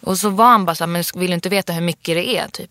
[0.00, 2.36] Och så var han bara så här, men vill du inte veta hur mycket det
[2.36, 2.70] är typ?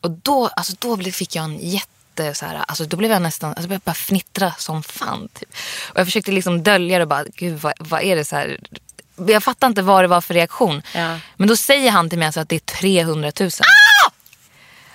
[0.00, 3.50] Och då, alltså, då fick jag en jätte så här, alltså då blev jag nästan,
[3.50, 5.28] alltså, jag började bara fnittra som fan.
[5.34, 5.48] Typ.
[5.88, 8.60] Och jag försökte liksom dölja det och bara, gud vad, vad är det så här?
[9.16, 10.82] Jag fattar inte vad det var för reaktion.
[10.94, 11.18] Ja.
[11.36, 13.50] Men då säger han till mig alltså att det är 300 000.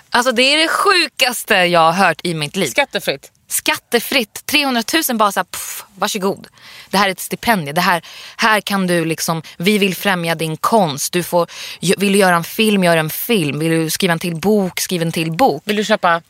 [0.10, 2.68] Alltså det är det sjukaste jag har hört i mitt liv.
[2.68, 3.32] Skattefritt.
[3.48, 4.46] Skattefritt.
[4.46, 6.48] 300 000 bara så här, pff, varsågod.
[6.90, 7.76] Det här är ett stipendium.
[7.76, 8.02] Det här,
[8.38, 11.14] här kan du liksom, vi vill främja din konst.
[11.14, 11.48] Du får,
[11.98, 13.60] vill du göra en film, gör en film.
[13.60, 15.62] Vill du skriva en till bok, skriv en till bok.
[15.66, 16.22] Vill du köpa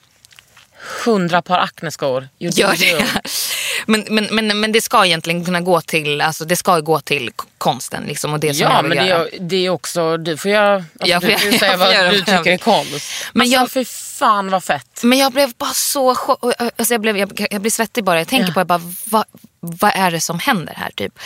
[1.06, 2.28] hundra par Acne-skor?
[2.38, 3.06] Gör det.
[3.86, 7.32] Men, men, men, men det ska egentligen kunna gå till, alltså det ska gå till
[7.58, 9.24] konsten liksom och det som Ja, jag vill men det göra.
[9.28, 11.86] är, det är också, du får göra, alltså, Jag får du får säga jag får
[11.86, 13.12] vad göra du tycker är konst.
[13.34, 15.04] Men alltså, jag- fy fan vad fett.
[15.04, 16.10] Men jag blev bara så
[16.78, 18.18] alltså jag, blev, jag, jag blir svettig bara.
[18.18, 18.54] Jag tänker Ja.
[18.54, 19.24] på det, bara, vad,
[19.60, 20.92] vad är det som händer här?
[20.96, 21.20] Typ.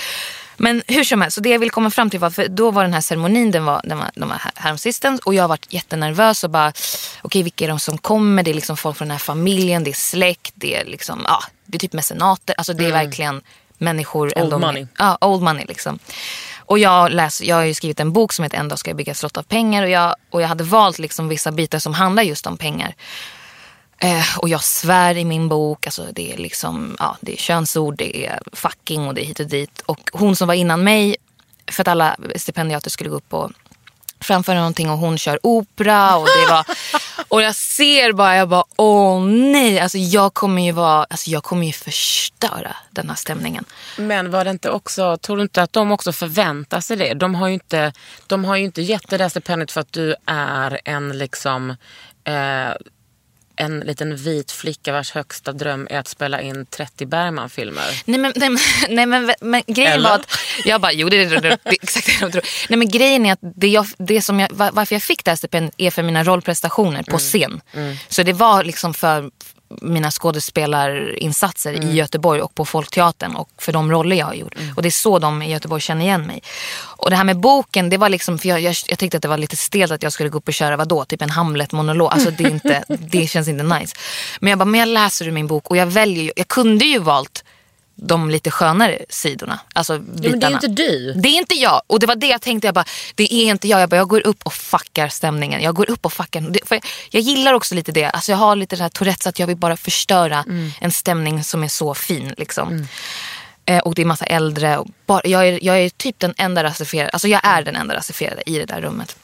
[0.61, 2.83] Men hur som helst, så det jag vill komma fram till var, för då var
[2.83, 6.43] den här ceremonin, den var, den var, den var här- häromsistens och jag var jättenervös
[6.43, 6.73] och bara,
[7.21, 8.43] okej vilka är de som kommer?
[8.43, 11.39] Det är liksom folk från den här familjen, det är släkt, det är liksom, ja,
[11.65, 12.55] det är typ mecenater.
[12.57, 13.41] Alltså det är verkligen
[13.77, 14.33] människor.
[14.35, 14.47] Mm.
[14.53, 14.87] Old money.
[14.97, 15.99] Ja, old money liksom.
[16.57, 18.97] Och jag, läs, jag har ju skrivit en bok som heter En dag ska jag
[18.97, 21.93] bygga ett slott av pengar och jag, och jag hade valt liksom vissa bitar som
[21.93, 22.95] handlar just om pengar.
[24.03, 25.87] Eh, och jag svär i min bok.
[25.87, 29.39] Alltså det är liksom, ja, det är könsord, det är fucking och det är hit
[29.39, 29.81] och dit.
[29.85, 31.15] Och hon som var innan mig,
[31.71, 33.51] för att alla stipendiater skulle gå upp och
[34.19, 36.15] framföra någonting och hon kör opera.
[36.17, 36.65] Och, det var,
[37.27, 39.79] och jag ser bara, jag bara, åh nej.
[39.79, 43.65] Alltså jag kommer ju vara, alltså jag kommer ju förstöra den här stämningen.
[43.97, 47.13] Men var det inte också, tror du inte att de också förväntar sig det?
[47.13, 47.93] De har ju inte,
[48.27, 51.69] de har inte gett det där stipendiet för att du är en liksom
[52.23, 52.71] eh,
[53.61, 58.01] en liten vit flicka vars högsta dröm är att spela in 30 Bergman-filmer.
[58.05, 60.09] Nej men, nej, men, nej, men, men grejen Eller?
[60.09, 62.43] var att jag bara, jo det är, det, det, det exakt det jag tror.
[62.69, 65.31] Nej men grejen är att det jag, det som jag, var- varför jag fick det
[65.31, 67.61] här stipendiet är för mina rollprestationer på scen.
[68.09, 69.31] Så det var liksom för
[69.81, 74.55] mina skådespelarinsatser i Göteborg och på Folkteatern och för de roller jag har gjort.
[74.75, 76.43] Och det är så de i Göteborg känner igen mig.
[77.01, 79.27] Och det här med boken, det var liksom, för jag, jag, jag tyckte att det
[79.27, 82.11] var lite stelt att jag skulle gå upp och köra, vadå, typ en Hamlet-monolog.
[82.11, 83.95] Alltså det, är inte, det känns inte nice.
[84.39, 86.85] Men jag bara, men jag läser ur min bok och jag väljer ju, jag kunde
[86.85, 87.43] ju valt
[88.03, 89.59] de lite skönare sidorna.
[89.73, 90.23] Alltså bitarna.
[90.23, 91.13] Ja, men det är inte du.
[91.13, 91.81] Det är inte jag.
[91.87, 92.67] Och det var det jag tänkte.
[92.67, 92.85] Jag bara,
[93.15, 93.81] det är inte jag.
[93.81, 95.61] Jag, bara, jag går upp och fuckar stämningen.
[95.61, 96.41] Jag går upp och fuckar.
[96.41, 98.05] Det, jag, jag gillar också lite det.
[98.05, 100.71] Alltså jag har lite det här Tourettes att jag vill bara förstöra Mm.
[100.81, 102.33] en stämning som är så fin.
[102.37, 102.87] Liksom.
[103.65, 104.79] Eh, och det är massa äldre.
[105.05, 107.09] Bara, jag, är, jag är typ den enda rasifierade.
[107.09, 109.15] Alltså jag är den enda rasifierade i det där rummet.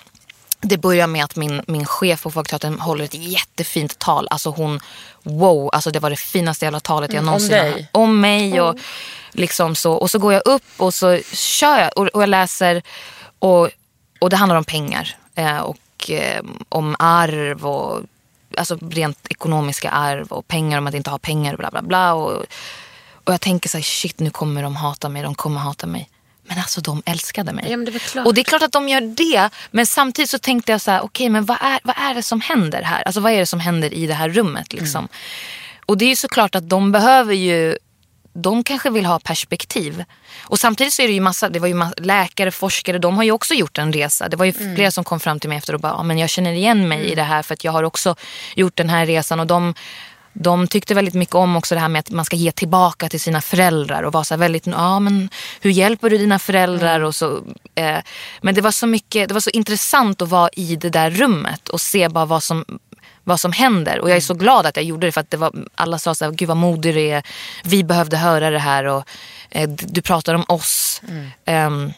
[0.62, 4.28] Det börjar med att min, min chef på Folkteatern håller ett jättefint tal.
[4.32, 4.80] Alltså hon,
[5.24, 7.72] wow, alltså det var det finaste jävla talet jag Mm, om någonsin har dig?
[7.74, 7.89] hört.
[7.91, 8.76] Om mig och
[9.32, 9.93] liksom så.
[9.93, 12.82] Och så går jag upp och så kör jag och, och jag läser
[13.39, 13.70] och,
[14.20, 15.15] och det handlar om pengar.
[15.36, 18.02] Eh, och eh, om arv och
[18.58, 22.13] alltså rent ekonomiska arv och pengar om att inte ha pengar och bla bla bla.
[22.13, 22.32] Och,
[23.24, 26.10] och jag tänker så här, shit nu kommer de hata mig, de kommer hata mig.
[26.48, 27.66] Men alltså de älskade mig.
[27.70, 28.20] Ja, det.
[28.26, 29.50] Och det är klart att de gör det.
[29.72, 32.42] Men samtidigt så tänkte jag så här, okej men vad är, vad är det som
[32.42, 33.02] händer här?
[33.04, 35.00] Alltså vad är det som händer i det här rummet liksom?
[35.00, 35.10] Mm.
[35.86, 37.78] Och det är ju såklart att de behöver ju
[38.34, 40.04] de kanske vill ha perspektiv.
[40.40, 43.24] Och samtidigt så är det ju massa, det var ju massa, läkare, forskare, de har
[43.24, 44.30] ju också gjort en resa.
[44.30, 44.76] Det var ju Mm.
[44.76, 47.12] flera som kom fram till mig efter och bara, ja, men jag känner igen mig
[47.12, 48.16] i det här för att jag har också
[48.56, 49.40] gjort den här resan.
[49.40, 49.74] Och de,
[50.39, 53.19] de tyckte väldigt mycket om också det här med att man ska ge tillbaka till
[53.19, 55.30] sina föräldrar och vara så väldigt, ja men
[55.62, 57.00] hur hjälper du dina föräldrar?
[57.00, 57.43] Och så,
[57.76, 57.97] eh,
[58.41, 61.69] men det var så mycket, det var så intressant att vara i det där rummet
[61.69, 62.65] och se bara vad som
[63.23, 64.00] vad som händer.
[64.00, 66.15] Och jag är så glad att jag gjorde det för att det var, alla sa
[66.15, 67.23] så här, gud vad modig du är.
[67.63, 69.04] Vi behövde höra det här och
[69.50, 71.02] eh, du pratar om oss.
[71.45, 71.91] Ehm,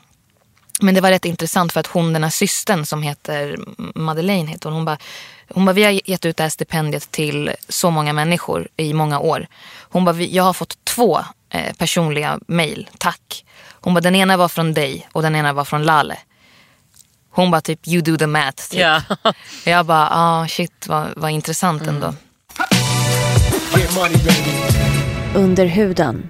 [0.80, 3.60] men det var rätt intressant för att hon, den här systern som heter
[3.96, 4.98] Madeleine, heter hon, hon bara,
[5.50, 9.20] hon bara, vi har gett ut det här stipendiet till så många människor i många
[9.20, 9.48] år.
[9.80, 13.46] Hon bara, jag har fått två eh, personliga mejl, tack.
[13.72, 16.18] Hon bara, den ena var från dig och den ena var från Lale.
[17.32, 18.70] Hon bara typ, you do the math.
[18.70, 18.80] Typ.
[18.80, 19.02] Ja.
[19.64, 22.14] Jag bara, ah shit vad, vad intressant ändå.
[25.36, 26.30] Under huden.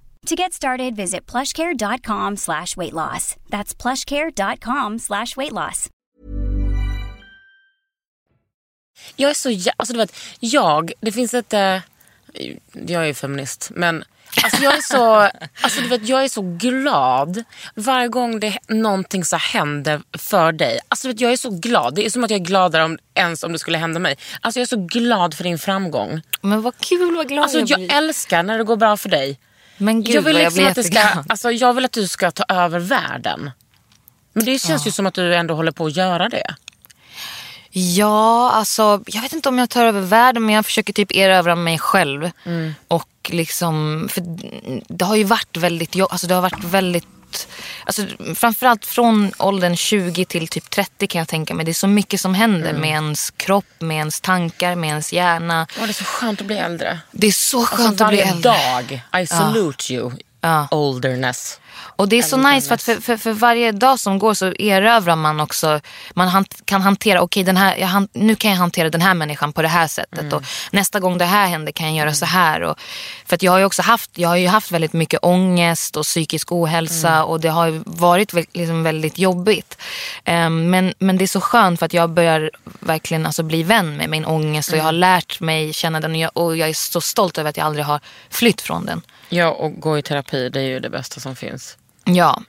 [0.27, 3.35] To get started, visit plushcare.com slash weight loss.
[3.49, 5.89] That's plushcare.com slash weight loss.
[9.15, 11.77] Jag är så jä- alltså du vet, jag, det finns ett, eh,
[12.73, 14.03] jag är ju feminist men
[14.43, 15.15] alltså jag är så,
[15.61, 17.43] alltså du vet jag är så glad
[17.75, 20.79] varje gång det någonting så händer för dig.
[20.87, 22.97] Alltså du vet, jag är så glad, det är som att jag är gladare om,
[23.13, 24.15] ens om det skulle hända mig.
[24.41, 26.21] Alltså jag är så glad för din framgång.
[26.41, 27.91] Men vad kul, vad glad Alltså jag jag blir.
[27.93, 29.39] älskar när det går bra för dig.
[29.81, 31.25] Men gud jag vill vad jag liksom blir att det ska, jätteglad.
[31.29, 33.51] alltså jag vill att du ska ta över världen.
[34.33, 36.55] Men det känns ju som att du ändå håller på att göra det.
[37.71, 41.55] Ja, alltså jag vet inte om jag tar över världen men jag försöker typ erövra
[41.55, 42.31] mig själv.
[42.43, 42.73] Mm.
[42.87, 44.23] Och liksom, för
[44.87, 47.07] det har ju varit väldigt, alltså det har varit väldigt
[47.85, 48.01] Alltså,
[48.35, 51.65] framförallt från åldern 20 till typ 30 kan jag tänka mig.
[51.65, 52.81] Det är så mycket som händer Mm.
[52.81, 55.67] med ens kropp, med ens tankar, med ens hjärna.
[55.79, 56.99] Åh, det är så skönt att bli äldre.
[57.11, 58.51] Det är så Alltså skönt att bli varje äldre.
[59.11, 59.21] dag.
[59.23, 60.11] I salute you.
[60.41, 60.67] Ja.
[60.71, 61.57] Olderness.
[61.95, 64.53] Och det är så nice för att för, för, för varje dag som går så
[64.59, 65.79] erövrar man också,
[66.13, 69.53] man han, kan hantera, okej här, jag, han, nu kan jag hantera den här människan
[69.53, 70.33] på det här sättet Mm.
[70.33, 72.61] och nästa gång det här händer kan jag göra så här.
[72.61, 72.79] Och,
[73.25, 76.03] för att jag har ju också haft, jag har ju haft väldigt mycket ångest och
[76.03, 77.25] psykisk ohälsa Mm.
[77.25, 79.77] och det har varit liksom väldigt jobbigt.
[80.23, 83.97] Ehm, men, men det är så skönt för att jag börjar verkligen alltså, bli vän
[83.97, 84.85] med min ångest och jag Mm.
[84.85, 87.65] har lärt mig känna den och jag, och jag är så stolt över att jag
[87.65, 87.99] aldrig har
[88.29, 89.01] flytt från den.
[89.33, 91.77] Ja, och gå i terapi det är ju det bästa som finns.
[92.03, 92.41] Ja.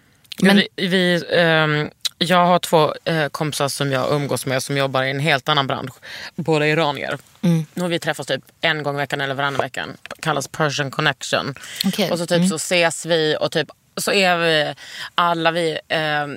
[0.42, 5.02] Men vi, vi, ehm, jag har två eh, kompisar som jag umgås med som jobbar
[5.02, 5.94] i en helt annan bransch.
[6.34, 7.18] Båda iranier.
[7.42, 7.66] Mm.
[7.74, 9.96] Nu har vi träffats typ en gång i veckan eller varannan veckan.
[10.20, 11.54] kallas Persian connection.
[11.86, 12.10] Okej.
[12.10, 14.74] Och så typ så ses vi och typ så är vi
[15.14, 15.78] alla vi,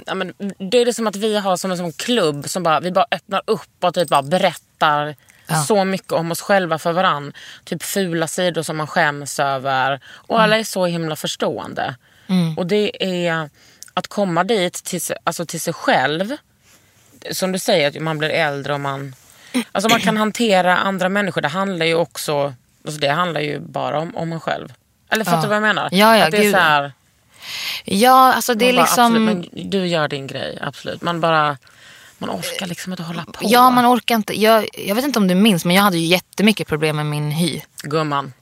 [0.05, 2.79] ja, men det är det som att vi har som en sån klubb som bara,
[2.79, 5.15] vi bara öppnar upp och typ bara berättar
[5.47, 5.63] Ja.
[5.63, 7.34] så mycket om oss själva för varann.
[7.63, 9.99] Typ fula sidor som man skäms över.
[10.08, 11.95] Och alla är så himla förstående.
[12.58, 13.49] Och det är
[13.93, 16.38] att komma dit till, alltså till sig själv.
[17.31, 19.15] Som du säger, att man blir äldre och man...
[19.71, 21.41] Alltså man kan hantera andra människor.
[21.41, 22.53] Det handlar ju också...
[22.86, 24.73] Alltså det handlar ju bara om, om en själv.
[25.10, 25.89] Eller fattar du vad jag menar?
[25.91, 26.91] Ja, ja, att det är så här,
[27.86, 29.05] ja, alltså det är bara, liksom...
[29.05, 31.01] absolut, men du gör din grej, absolut.
[31.01, 31.58] Man bara...
[32.17, 33.34] Man orkar liksom inte hålla på.
[33.41, 34.41] Ja, man orkar inte.
[34.41, 37.32] Jag, jag vet inte om du minns, men jag hade ju jättemycket problem med min
[37.32, 37.62] hy.
[37.84, 38.34] Gumman.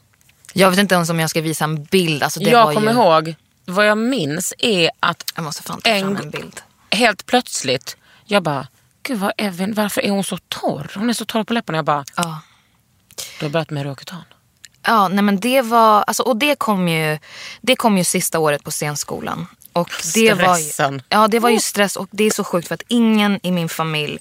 [0.53, 2.23] Jag vet inte ens om jag ska visa en bild.
[2.23, 2.97] Alltså, det jag var kommer ju...
[2.97, 6.61] ihåg, vad jag minns är att Jag måste fan ta en en bild.
[6.91, 8.67] helt plötsligt, jag bara,
[9.03, 10.91] gud vad Evin, varför är hon så torr?
[10.95, 11.77] Hon är så torr på läpparna.
[11.77, 12.39] Jag bara, Ja.
[13.39, 14.23] du har börjat med Roaketan.
[14.85, 17.19] Ja, nej men det var, alltså, och det kom ju,
[17.61, 19.47] det kom ju sista året på scenskolan.
[19.73, 22.75] Och det var, ju, ja, det var ju stress och det är så sjukt för
[22.75, 24.19] att ingen i min familj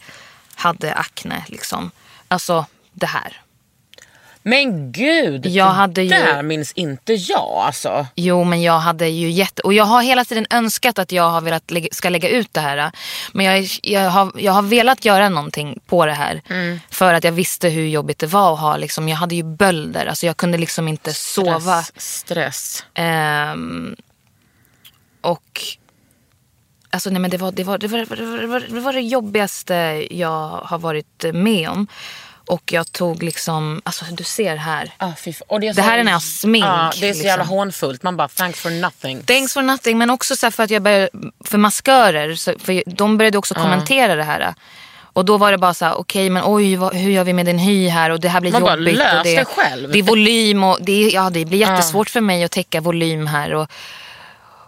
[0.55, 1.45] hade akne.
[1.49, 1.91] Liksom.
[2.29, 3.39] Alltså det här.
[4.45, 8.07] Men gud, Jag det hade ju- där minns inte jag alltså.
[8.15, 9.63] Jo men jag hade ju jätte...
[9.63, 12.61] Och jag har hela tiden önskat att jag har velat lägga, ska lägga ut det
[12.61, 12.93] här.
[13.33, 16.43] Men jag, jag, har, jag har velat göra någonting på det här.
[16.91, 20.07] För att jag visste hur jobbigt det var att ha liksom, jag hade ju bölder.
[20.07, 21.83] Alltså jag kunde liksom inte sova.
[21.83, 21.93] Stress.
[21.97, 22.85] stress.
[25.23, 25.61] Och
[26.91, 30.49] alltså nej men det var det, var, det, var, det, var, det, var, jobbigaste jag
[30.65, 31.87] har varit med om.
[32.47, 34.95] Och jag tog liksom, alltså du ser här.
[34.99, 35.13] Ah,
[35.47, 37.27] och det, Det här är när jag har smink, Ja, det är så liksom.
[37.27, 38.03] jävla hånfullt.
[38.03, 39.23] Man bara thanks for nothing.
[39.23, 41.09] Thanks for nothing men också så för att jag började,
[41.45, 44.55] för maskörer, så, för de började också kommentera det här.
[45.15, 47.47] Och då var det bara så här, okej men oj vad, hur gör vi med
[47.47, 48.97] din hy här och det här blir Man bara, jobbigt.
[48.99, 49.93] lös och det, det själv.
[49.93, 53.55] Det är volym och det, ja, det blir jättesvårt för mig att täcka volym här.
[53.55, 53.71] Och,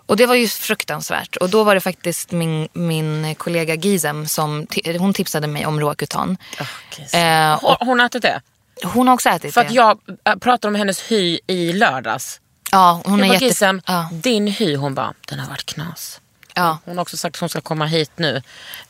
[0.07, 1.37] och det var ju fruktansvärt.
[1.37, 4.67] Och då var det faktiskt min, min kollega Gizem som
[4.99, 5.83] hon tipsade mig om.
[5.83, 7.23] Okej, så- Eh,
[7.63, 8.41] Har hon ätit det?
[8.85, 9.67] Hon har också ätit För det.
[9.69, 12.41] att jag äh, pratade om hennes hy i lördags.
[12.71, 13.45] ja, hon Jag är bara, jätte...
[13.45, 16.21] Gissem, Ja, din hy, hon bara, den har varit knas.
[16.55, 16.79] Ja.
[16.85, 18.43] Hon har också sagt att hon ska komma hit nu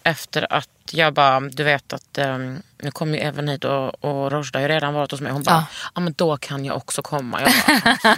[0.03, 4.33] efter att jag bara, du vet att um, nu kommer ju även hit och, och
[4.33, 5.33] Rojda har ju redan varit hos mig.
[5.33, 5.65] Hon bara, ja.
[5.95, 6.01] Ja.
[6.01, 7.41] men då kan jag också komma.
[7.43, 7.53] Jag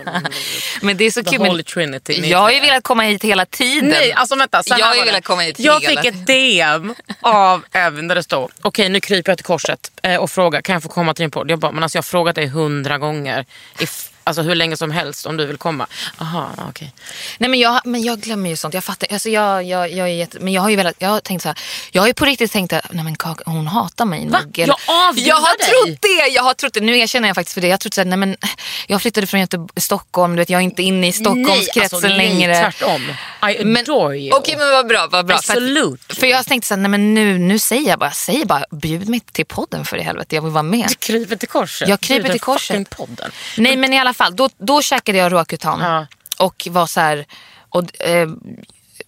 [0.04, 0.22] bara.
[0.82, 1.46] Men det är så The kul.
[1.46, 2.20] Holy Trinity.
[2.20, 3.88] ni Jag har ju velat komma hit hela tiden.
[3.88, 4.62] Nej, alltså vänta.
[4.62, 8.14] Så Jag har ju velat komma hit Jag hela fick ett DM av Evan där
[8.14, 11.14] det står, okej nu kryper jag till korset eh, och frågar, kan jag få komma
[11.14, 11.50] till din podd?
[11.50, 13.46] Jag bara, men alltså jag har frågat dig hundra gånger.
[13.78, 15.86] If, alltså hur länge som helst om du vill komma.
[16.18, 16.92] Aha, okej.
[17.38, 18.74] Nej men jag, men jag glömmer ju sånt.
[18.74, 19.12] Jag fattar.
[19.12, 21.48] Alltså jag, jag, jag är jätte, men jag har ju velat, jag har tänkt så
[21.48, 21.58] här.
[21.92, 24.40] Jag har ju på riktigt tänkt att nej men Kaka, hon hatar mig Va?
[24.44, 24.58] nog.
[24.58, 25.66] eller- Jag avgudar Jag har dig.
[25.66, 26.28] trott det.
[26.34, 26.80] Jag har trott det.
[26.80, 27.66] Nu erkänner jag faktiskt för det.
[27.66, 28.36] Jag har trott så här, nej men
[28.86, 30.32] jag flyttade från Göteborg, Stockholm.
[30.36, 32.52] Du vet jag är inte inne i Stockholmskretsen alltså, längre.
[32.52, 33.02] Nej, tvärtom.
[33.60, 34.36] I Men- adore you.
[34.38, 35.38] Okej men vad bra, vad bra.
[35.38, 36.00] För, Absolut.
[36.10, 38.64] att, för jag tänkte så här, nej men nu, nu säger jag bara, säg bara,
[38.70, 40.34] bjud mig till podden för i helvete.
[40.34, 40.88] Jag vill vara med.
[40.88, 41.88] Du kryper till korset.
[41.88, 42.90] Jag kryper till korset.
[42.90, 43.30] podden.
[43.56, 45.80] Nej men i alla fall, då, då käkade jag Roacutan.
[45.80, 46.06] Ja.
[46.38, 47.26] Och var så här,
[47.68, 48.28] och, eh,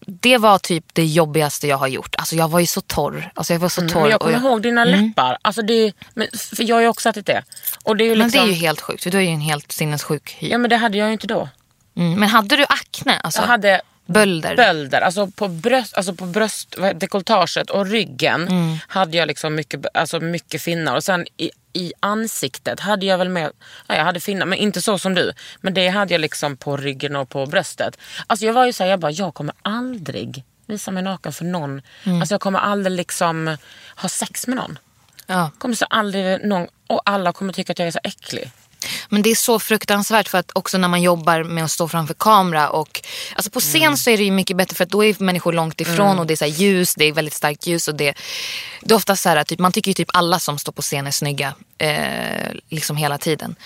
[0.07, 2.15] det var typ det jobbigaste jag har gjort.
[2.19, 3.33] Alltså jag var ju så torr.
[3.35, 3.91] Alltså jag var så torr.
[3.91, 5.39] Mm, Men jag kommer ihåg dina läppar.
[5.43, 7.43] Alltså det, men, för jag har ju också ätit det.
[7.85, 9.11] Och det är ju Men liksom, det är ju helt sjukt.
[9.11, 10.49] Du är ju en helt sinnessjuk hy.
[10.49, 11.49] Ja men det hade jag ju inte då.
[11.97, 12.21] Mm.
[12.21, 13.21] Men hade du akne?
[13.21, 13.81] Alltså, Jag hade
[14.13, 14.57] bölder?
[14.57, 15.01] bölder.
[15.01, 18.77] Alltså på, bröst, alltså på bröst, dekolletaget och ryggen Mm.
[18.89, 20.97] hade jag liksom mycket, alltså mycket finnar.
[20.97, 23.51] Och sen i, i ansiktet hade jag väl med,
[23.87, 25.33] ja, jag hade finnar men inte så som du.
[25.61, 27.99] Men det hade jag liksom på ryggen och på bröstet.
[28.27, 31.83] Alltså jag var ju såhär, jag bara, jag kommer aldrig visa mig naken för någon.
[32.05, 32.21] Mm.
[32.21, 33.57] Alltså jag kommer aldrig liksom
[33.97, 34.79] ha sex med någon.
[35.27, 35.51] Ja.
[35.59, 38.51] Kommer så aldrig någon, och alla kommer tycka att jag är så äcklig.
[39.09, 42.15] Men det är så fruktansvärt för att också när man jobbar med att stå framför
[42.15, 43.01] kamera och
[43.35, 45.81] alltså på scen så är det ju mycket bättre för att då är människor långt
[45.81, 48.15] ifrån och det är så ljus, det är väldigt starkt ljus och det,
[48.81, 51.07] det är ofta så här typ, man tycker ju typ alla som står på scen
[51.07, 53.57] är snygga eh, liksom hela tiden.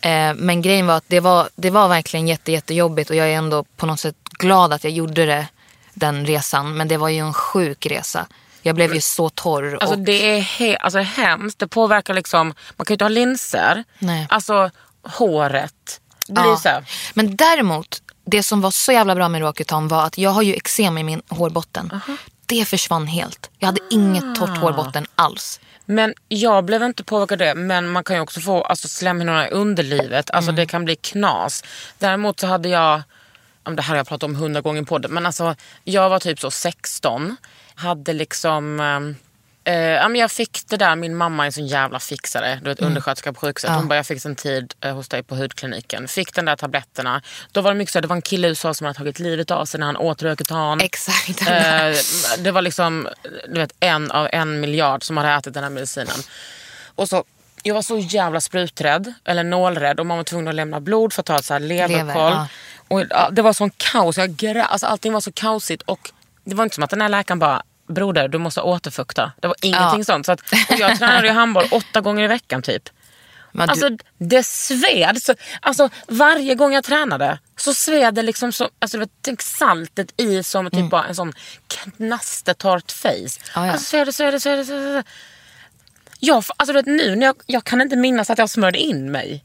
[0.00, 3.36] Eh, men grejen var att det var, det var verkligen jätte, jättejobbigt och jag är
[3.36, 5.46] ändå på något sätt glad att jag gjorde det
[5.94, 6.76] den resan.
[6.76, 8.26] Men det var ju en sjuk resa.
[8.62, 9.78] Jag blev ju så torr.
[9.80, 11.58] Alltså och, det är he- alltså, hemskt.
[11.58, 12.46] Det påverkar liksom,
[12.76, 13.84] man kan ju inte ha linser.
[13.98, 14.26] Nej.
[14.30, 14.70] Alltså
[15.02, 16.00] håret.
[16.26, 16.56] Det blir Ja.
[16.56, 20.30] så här, Men däremot, det som var så jävla bra med Roacutan var att jag
[20.30, 22.00] har ju eksem i min hårbotten.
[22.46, 23.50] Det försvann helt.
[23.58, 25.60] Jag hade inget torrt hårbotten alls.
[25.84, 27.54] Men jag blev inte påverkad av det.
[27.54, 30.30] Men man kan ju också få alltså, slemhinnorna i underlivet.
[30.30, 30.56] Alltså Mm.
[30.56, 31.64] det kan bli knas.
[31.98, 33.02] Däremot så hade jag,
[33.62, 35.08] det här har jag pratat om hundra gånger på det.
[35.08, 37.36] Men alltså jag var typ så 16.
[37.82, 39.16] Hade liksom, ehm,
[39.64, 42.58] eh, ja, jag fick det där, min mamma är en sån jävla fixare.
[42.62, 43.70] Du vet undersköterska på sjukhuset.
[43.70, 46.08] Hon bara, jag fick en tid eh, hos dig på hudkliniken.
[46.08, 47.22] Fick den där tabletterna.
[47.52, 49.18] Då var det mycket så här, det var en kille i USA som hade tagit
[49.18, 50.80] livet av sig när han åt Röketan.
[50.80, 51.40] Exakt.
[51.40, 51.96] Eh,
[52.38, 53.08] det var liksom
[53.48, 56.16] du vet, en av en miljard som hade ätit den här medicinen.
[56.94, 57.24] Och så,
[57.62, 61.22] jag var så jävla spruträdd, eller nålrädd och man var tvungen att lämna blod för
[61.22, 61.98] att ta ett så här leverkoll.
[62.06, 62.48] Lever, ja.
[62.88, 65.82] och, ja, det var sån kaos, jag grä, alltså, allting var så kaosigt.
[65.82, 66.10] Och
[66.44, 69.32] det var inte som att den här läkaren bara Broder, du måste återfukta.
[69.40, 70.04] Det var ingenting Ja.
[70.04, 70.26] sånt.
[70.26, 72.88] Så att, och jag tränade ju handboll åtta gånger i veckan typ.
[73.52, 75.22] Men du, Alltså det sved.
[75.22, 80.20] Så, alltså, varje gång jag tränade så sved det liksom så, alltså, det var, saltet
[80.20, 81.32] i som typ bara en sån
[81.96, 83.08] knastertorrt face.
[83.10, 83.28] Mm.
[83.54, 83.72] Ja.
[83.72, 85.04] Alltså sved det, sved det, sved det.
[86.18, 89.10] Jag, alltså, du vet, nu när jag, jag kan inte minnas att jag smörjde in
[89.12, 89.44] mig.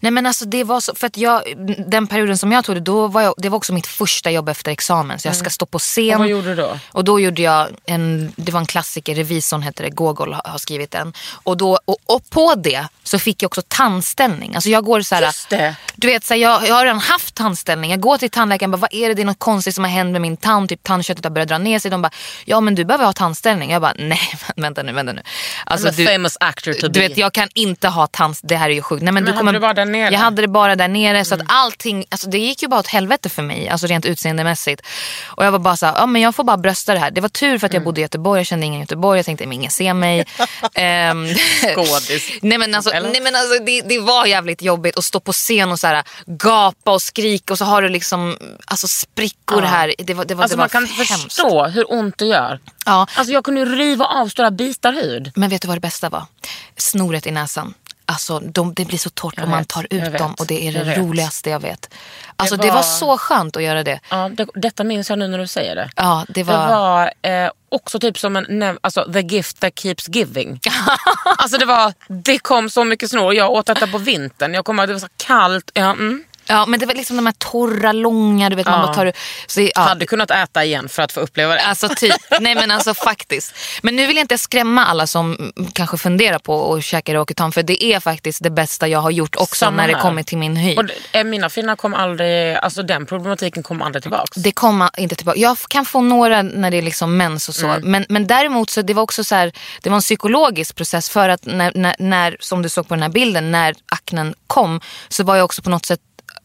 [0.00, 1.42] Nej men alltså det var så, för att jag,
[1.86, 4.48] den perioden som jag tog det, då var jag, det var också mitt första jobb
[4.48, 5.18] efter examen.
[5.18, 6.04] Så jag ska stå på scen.
[6.04, 6.14] Mm.
[6.14, 6.78] Och vad gjorde du då?
[6.88, 10.90] Och då gjorde jag en, det var en klassiker, Revisorn hette det, Gogol har, skrivit
[10.90, 11.12] den.
[11.32, 14.54] Och, då, och, och på det så fick jag också tandställning.
[14.54, 15.76] Alltså jag går så här, Just det.
[15.94, 17.90] Du vet, så här, jag, jag har redan haft tandställning.
[17.90, 19.14] Jag går till tandläkaren och bara, vad är det?
[19.14, 20.68] Det är något konstigt som har hänt med min tand.
[20.68, 21.90] Typ tandköttet har börjat dra ner sig.
[21.90, 22.10] De bara,
[22.44, 23.70] ja men du behöver ha tandställning.
[23.70, 24.20] Jag bara, nej
[24.56, 25.22] vänta nu, vänta nu.
[25.66, 27.08] Alltså, a famous actor to du be.
[27.08, 28.48] vet, jag kan inte ha tandställning.
[28.48, 29.02] Det här är ju sjukt.
[29.02, 30.02] Nej, men Men du hade du bara där nere?
[30.02, 30.12] Mm.
[30.12, 31.24] Jag hade det bara där nere.
[31.24, 33.68] Så att allting, alltså det gick ju bara åt helvete för mig.
[33.68, 34.82] Alltså rent utseendemässigt.
[35.26, 37.10] Och jag var bara så här, ja men jag får bara brösta det här.
[37.10, 37.84] Det var tur för att jag Mm.
[37.84, 38.40] bodde i Göteborg.
[38.40, 39.18] Jag kände ingen i Göteborg.
[39.18, 40.26] Jag tänkte, men ingen ser mig.
[40.74, 41.26] Ehm,
[41.74, 42.30] Skådis.
[42.42, 45.72] nej men alltså, nej, men alltså det, det var jävligt jobbigt att stå på scen
[45.72, 48.36] och så här, gapa och skrika och så har du liksom
[48.66, 49.68] alltså, sprickor Ja.
[49.68, 49.94] här.
[49.98, 51.22] Det var, det var, Alltså det var man kan hemskt.
[51.22, 52.60] förstå hur ont det gör.
[52.86, 53.06] Ja.
[53.14, 55.32] Alltså jag kunde ju riva av stora bitar hud.
[55.34, 56.24] Men vet du vad det bästa var?
[56.76, 57.74] Snoret i näsan.
[58.12, 60.68] Alltså de, det blir så torrt Jag om man tar ut dem vet, och det
[60.68, 61.94] är det jag roligaste jag vet.
[62.36, 62.74] Alltså det var...
[62.74, 64.00] var- så skönt att göra det.
[64.08, 65.90] Ja, det, detta minns jag nu när du säger det.
[65.96, 66.54] Ja, det var...
[66.54, 67.12] Det var
[67.44, 70.60] eh, också typ som en, alltså, the gift that keeps giving.
[71.38, 73.34] alltså det var, det kom så mycket snor.
[73.34, 74.54] Jag åt detta på vintern.
[74.54, 75.70] Jag att det var så kallt.
[75.74, 76.24] Ja, mm.
[76.52, 78.86] Ja, men det var liksom de här torra, långa, du vet man Ja.
[78.86, 79.12] bara tar
[79.46, 79.80] så, ja.
[79.80, 81.60] Hade kunnat äta igen för att få uppleva det.
[81.60, 83.54] Alltså typ, nej men alltså faktiskt.
[83.82, 87.62] Men nu vill jag inte skrämma alla som kanske funderar på att käka Rokitan för
[87.62, 90.02] det är faktiskt det bästa jag har gjort också Samma när det här.
[90.02, 90.76] kommer till min hy.
[90.76, 94.36] Och eh, mina finnar kom aldrig, alltså den problematiken kom aldrig tillbaks.
[94.36, 95.38] Det kommer inte tillbaka.
[95.38, 97.66] Jag kan få några när det är liksom mens och så.
[97.66, 97.90] Mm.
[97.90, 101.28] Men, men däremot så det var också så här, det var en psykologisk process för
[101.28, 105.24] att när, när, när, som du såg på den här bilden, när aknen kom så
[105.24, 106.00] var jag också på något sätt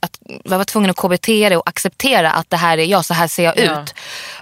[0.07, 3.13] att jag var tvungen att KBT det och acceptera att det här är jag, så
[3.13, 3.81] här ser jag Ja.
[3.81, 3.93] ut.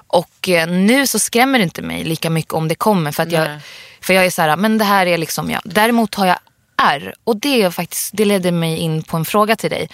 [0.07, 3.11] Och eh, nu så skrämmer det inte mig lika mycket om det kommer.
[3.11, 3.59] För, att jag,
[4.01, 5.61] för jag är så här, men det här är liksom jag.
[5.63, 6.37] Däremot har jag
[6.81, 9.89] R och det, är faktiskt, det ledde mig in på en fråga till dig.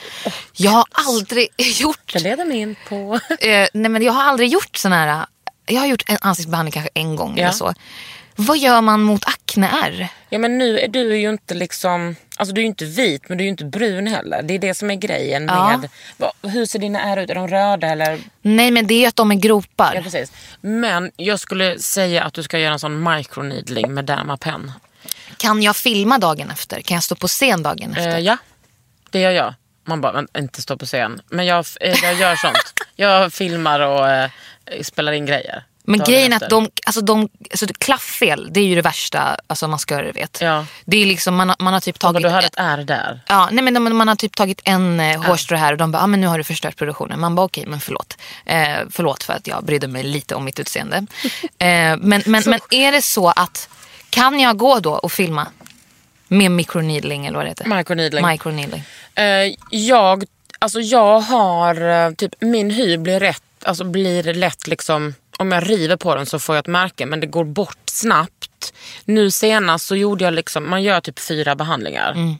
[0.54, 3.20] Jag har aldrig gjort Det leder mig in på...
[3.40, 5.26] Eh, nej men jag har aldrig gjort sån här,
[5.66, 7.42] jag har gjort en ansiktsbehandling kanske en gång Ja.
[7.44, 7.74] eller så.
[8.48, 10.08] Vad gör man mot akne-ärr?
[10.30, 13.38] Ja men nu är du ju inte liksom, alltså du är ju inte vit men
[13.38, 14.42] du är ju inte brun heller.
[14.44, 15.78] Det är det som är grejen Ja.
[15.78, 17.30] med, vad, hur ser dina ärr ut?
[17.30, 18.20] Är de röda eller?
[18.42, 19.96] Nej men det är att de är gropar.
[19.96, 20.32] Ja precis.
[20.62, 24.72] Men jag skulle säga att du ska göra en sån microneedling med Dermapen.
[25.38, 26.82] Kan jag filma dagen efter?
[26.82, 28.10] Kan jag stå på scen dagen efter?
[28.10, 28.38] Eh, ja,
[29.10, 29.54] det gör jag.
[29.88, 31.22] Man bara, inte stå på scen.
[31.30, 32.74] Men jag, eh, jag gör sånt.
[32.96, 34.30] jag filmar och eh,
[34.82, 35.64] spelar in grejer.
[35.84, 39.68] Men grejen är att de, alltså de, alltså klafffel, det är ju det värsta alltså
[39.68, 40.38] maskörer vet.
[40.42, 40.66] Ja.
[40.86, 42.22] Det är liksom, man, har- man har typ Ja, tagit...
[42.24, 43.20] du hade ett ärr där.
[43.28, 46.04] Ja, nej men de, man har typ tagit en eh, hårstrå här och de bara,
[46.04, 47.20] ah, men nu har du förstört produktionen.
[47.20, 48.18] Man bara, okej men förlåt.
[48.46, 51.06] Eh, förlåt för att jag brydde mig lite om mitt utseende.
[51.58, 53.70] Eh, men, men, men är det så att,
[54.10, 55.48] kan jag gå då och filma
[56.28, 57.66] med microneedling eller vad det heter?
[57.78, 58.28] Microneedling.
[58.28, 58.84] Microneedling.
[59.16, 59.24] Eh,
[59.70, 60.24] jag,
[60.60, 65.70] alltså jag har, eh, typ min hy blir rätt, alltså blir lätt liksom, om jag
[65.70, 68.74] river på den så får jag ett märke men det går bort snabbt.
[69.06, 72.38] Nu senast så gjorde jag liksom, man gör typ fyra behandlingar.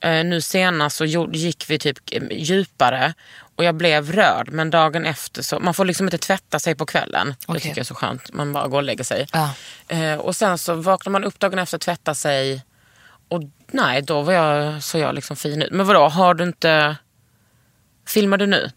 [0.00, 3.14] Eh, nu senast så gick vi typ eh, djupare
[3.56, 6.86] och jag blev röd men dagen efter så, man får liksom inte tvätta sig på
[6.86, 7.26] kvällen.
[7.26, 7.60] Det Okej.
[7.60, 9.26] tycker jag är så skönt, man bara går och lägger sig.
[9.32, 9.50] Ja.
[9.88, 12.64] Eh, och sen så vaknar man upp dagen efter, tvättar sig
[13.28, 15.72] och nej, då var jag, så jag liksom fin ut.
[15.72, 16.96] Men vadå, har du inte...
[18.06, 18.70] Filmar du nu?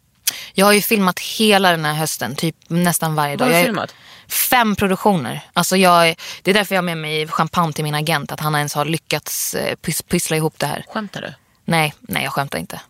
[0.54, 3.46] Jag har ju filmat hela den här hösten, typ nästan varje dag.
[3.46, 3.96] Vad har du filmat?
[4.28, 5.42] Fem produktioner.
[5.54, 8.32] Alltså jag, det är därför jag har med mig champagne till min agent.
[8.32, 10.86] Att han ens har lyckats eh, pys- pyssla ihop det här.
[10.90, 11.34] Skämtar du?
[11.66, 12.82] Nej, nej jag skämtar inte.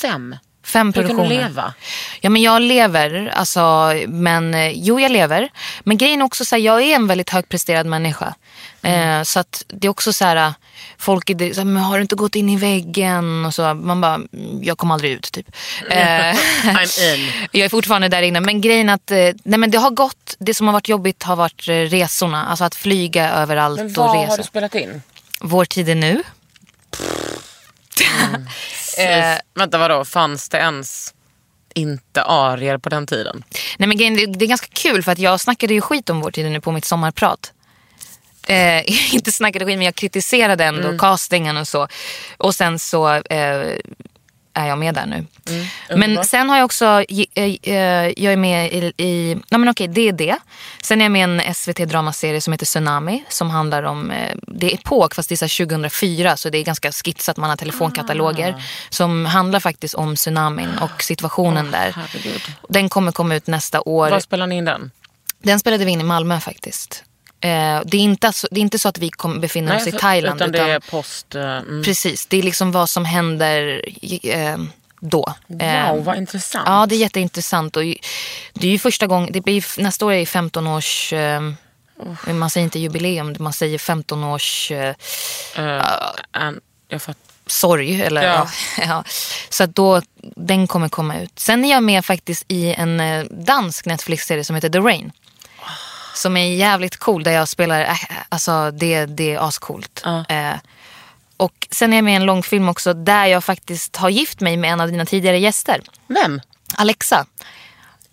[0.00, 0.36] Fem?
[0.64, 1.28] Fem Hur kan produktioner.
[1.28, 1.74] du leva?
[2.20, 5.48] Ja men jag lever, alltså, men eh, jo jag lever.
[5.80, 8.34] Men grejen är också så här, jag är en väldigt högpresterad människa.
[8.82, 9.18] Mm.
[9.18, 10.54] Eh, så att det är också så här,
[10.98, 13.44] folk är det, så här, men har du inte gått in i väggen?
[13.46, 14.28] Och så, man bara, "Mm,
[14.62, 15.46] jag kommer aldrig ut typ.
[15.90, 16.34] Eh,
[16.64, 17.32] I'm in.
[17.52, 18.40] jag är fortfarande där inne.
[18.40, 21.36] Men grejen att eh, nej, men det har gått, det som har varit jobbigt har
[21.36, 22.46] varit eh, resorna.
[22.46, 24.30] Alltså att flyga överallt Men och vad resa.
[24.30, 25.02] har du spelat in?
[25.40, 26.22] Vår tid är nu.
[28.98, 31.14] Eh, vänta vadå, fanns det ens
[31.74, 33.44] inte arier på den tiden?
[33.78, 36.30] Nej men det, det är ganska kul för att jag snackade ju skit om vår
[36.30, 37.52] tid nu på mitt sommarprat.
[38.46, 40.98] Eh, inte snackade skit men jag kritiserade ändå Mm.
[40.98, 41.88] castingen och så.
[42.36, 43.76] Och sen så eh,
[44.54, 45.26] är jag med där nu.
[45.48, 47.74] Mm, men sen har jag också, eh, eh,
[48.16, 50.36] jag är med i, i nej men okej det är det.
[50.82, 53.24] Sen är jag med i en SVT-dramaserie som heter Tsunami.
[53.28, 56.58] Som handlar om, eh, det är epok fast det är så här 2004 så det
[56.58, 57.36] är ganska skitsat.
[57.36, 58.54] Man har telefonkataloger.
[58.58, 58.62] Ah.
[58.90, 61.94] Som handlar faktiskt om tsunamin och situationen där.
[61.96, 62.42] herregud.
[62.68, 64.10] Den kommer komma ut nästa år.
[64.10, 64.90] Var spelar ni in den?
[65.42, 67.04] Den spelade vi in i Malmö faktiskt.
[67.44, 69.92] Eh, det, är inte, så- det är inte så att vi kom, befinner oss i
[69.92, 70.36] Thailand.
[70.40, 71.34] Utan Utan det är post...
[71.34, 71.82] eh, Mm.
[71.84, 73.82] Precis, det är liksom vad som händer
[74.22, 74.56] eh,
[75.00, 75.34] då.
[75.60, 76.64] Eh, Wow, vad intressant.
[76.68, 77.76] Ja, det är jätteintressant.
[77.76, 77.82] Och
[78.54, 81.12] det är ju första gången, det blir, nästa år är 15 års...
[81.12, 81.40] Eh,
[82.26, 84.70] Man säger inte jubileum, man säger 15 års...
[84.70, 84.94] Eh,
[85.56, 85.82] Eh,
[86.30, 87.16] an, Jag fatt...
[87.46, 88.02] sorg.
[88.02, 88.48] Eller, ja.
[88.78, 88.84] Ja.
[88.86, 89.04] Ja,
[89.48, 90.02] Så då,
[90.36, 91.38] den kommer komma ut.
[91.38, 95.12] Sen är jag med faktiskt i en eh, dansk Netflix-serie som heter The Rain.
[96.14, 97.96] Som är jävligt cool där jag spelar, äh,
[98.28, 100.00] alltså det, det är ascoolt.
[100.04, 100.24] Ja.
[100.28, 100.54] Eh,
[101.36, 104.56] och sen är jag med i en långfilm också där jag faktiskt har gift mig
[104.56, 105.80] med en av dina tidigare gäster.
[106.06, 106.40] Vem?
[106.76, 107.26] Alexa.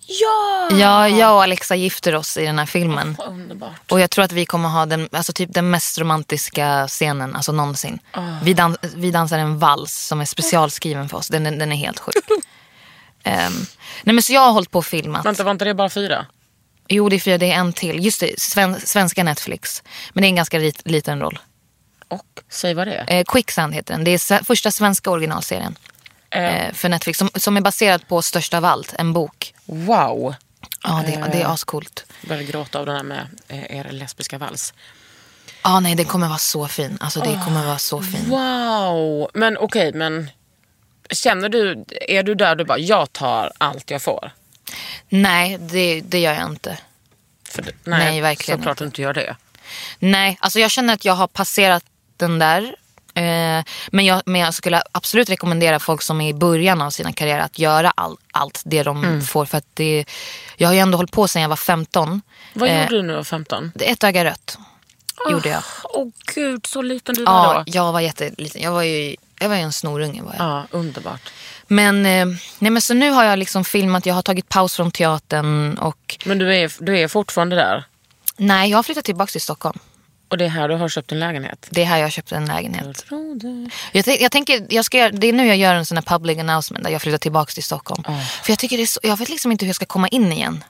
[0.06, 0.70] Ja!
[0.78, 3.16] Ja, jag och Alexa gifter oss i den här filmen.
[3.20, 3.92] Vad underbart.
[3.92, 7.52] Och jag tror att vi kommer ha den, alltså typ den mest romantiska scenen alltså
[7.52, 8.00] någonsin.
[8.44, 11.28] Vi, dan- vi dansar en vals som är specialskriven för oss.
[11.28, 12.16] Den, den, den är helt sjuk.
[13.24, 13.66] Ehm,
[14.04, 15.26] nej men så jag har hållit på och filmat.
[15.26, 16.26] Vänta, var inte det bara fyra?
[16.94, 18.06] Jo det är fyra, det är en till.
[18.06, 19.84] Just det, sven, svenska Netflix.
[20.14, 21.40] Men det är en ganska lit, liten roll.
[22.08, 23.20] Och, säg vad det är.
[23.20, 24.04] Eh, Quicksand heter den.
[24.04, 25.76] Det är första svenska originalserien.
[26.30, 27.20] Eh, för Netflix.
[27.20, 29.54] Som, som är baserad på Störst av allt, en bok.
[29.66, 30.36] Wow!
[30.84, 32.06] Ja det, det är ascoolt.
[32.22, 34.74] Jag började gråta av den här med eh, er lesbiska vals.
[35.64, 36.98] Ja nej den kommer vara så fin.
[37.02, 38.30] Alltså det kommer vara så fin.
[38.30, 39.30] Wow!
[39.34, 40.30] Men okej, men
[41.10, 44.32] känner du, är du där du bara, jag tar allt jag får?
[45.10, 46.78] Nej det, det gör jag inte.
[47.50, 49.36] För, det- Nej, verkligen Såklart du inte gör det.
[50.00, 51.84] Nej, alltså jag känner att jag har passerat
[52.18, 52.76] den där.
[53.14, 57.14] Eh, men, jag, men jag skulle absolut rekommendera folk som är i början av sina
[57.14, 59.22] karriärer att göra all, allt det de Mm.
[59.22, 59.46] får.
[59.46, 60.06] För att det,
[60.58, 62.22] jag har ju ändå hållit på sedan jag var 15.
[62.54, 63.72] Vad Eh, gjorde du när du var 15?
[63.80, 64.58] Ett öga rött
[65.32, 65.64] gjorde jag.
[65.84, 67.72] Åh gud, så liten du var Ja, då.
[67.78, 68.62] jag var jätteliten.
[68.62, 70.22] Jag var ju, jag var ju en snorunge.
[70.22, 70.46] Var jag.
[70.48, 71.32] Ja, underbart.
[71.72, 72.26] Men, eh,
[72.60, 76.18] nej, men så nu har jag liksom filmat, jag har tagit paus från teatern och
[76.26, 77.84] Men du är, du är fortfarande där?
[78.38, 79.80] nej, jag har flyttat tillbaka till Stockholm.
[80.30, 81.68] Och det är här du har köpt en lägenhet?
[81.70, 83.06] Det är här jag har köpt en lägenhet.
[83.92, 86.40] Jag, tänk- jag tänker, jag ska, det är nu jag gör en sån här public
[86.40, 88.04] announcement där jag flyttar tillbaka till Stockholm.
[88.44, 90.32] För jag tycker det är så, jag vet liksom inte hur jag ska komma in
[90.32, 90.64] igen.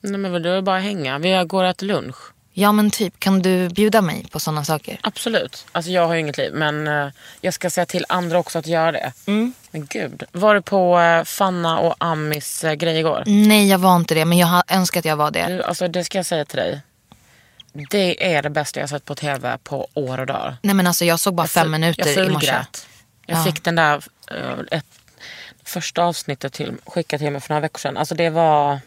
[0.00, 1.18] Nej men du är bara hänga.
[1.18, 2.16] Vi går och äter lunch.
[2.56, 4.98] Ja men typ, kan du bjuda mig på sådana saker?
[5.02, 5.66] Absolut.
[5.72, 7.08] Alltså jag har ju inget liv men eh,
[7.40, 9.12] jag ska säga till andra också att göra det.
[9.26, 9.52] Mm.
[9.70, 10.22] Men gud.
[10.32, 13.22] Var du på eh, Fanna och Amis eh, grej igår?
[13.26, 15.46] Nej jag var inte det, men jag har önskat att jag var det.
[15.46, 16.80] Du, alltså det ska jag säga till dig.
[17.90, 20.56] Det är det bästa jag sett på tv på år och dagar.
[20.62, 22.46] Nej men alltså jag såg bara fem Jag minuter i morse.
[22.46, 22.86] fulgrät.
[23.26, 23.44] Jag Ja.
[23.44, 24.86] fick den där eh, ett,
[25.64, 27.96] första avsnittet till, skickat till mig för några veckor sedan.
[27.96, 28.78] Alltså det var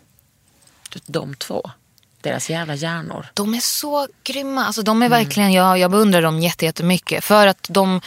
[0.89, 1.71] du, de två.
[2.27, 3.25] Deras jävla hjärnor.
[3.33, 4.65] De är så grymma.
[4.65, 7.23] Alltså, de är verkligen, jag, jag beundrar dem jätte- jättemycket.
[7.23, 8.01] För att de,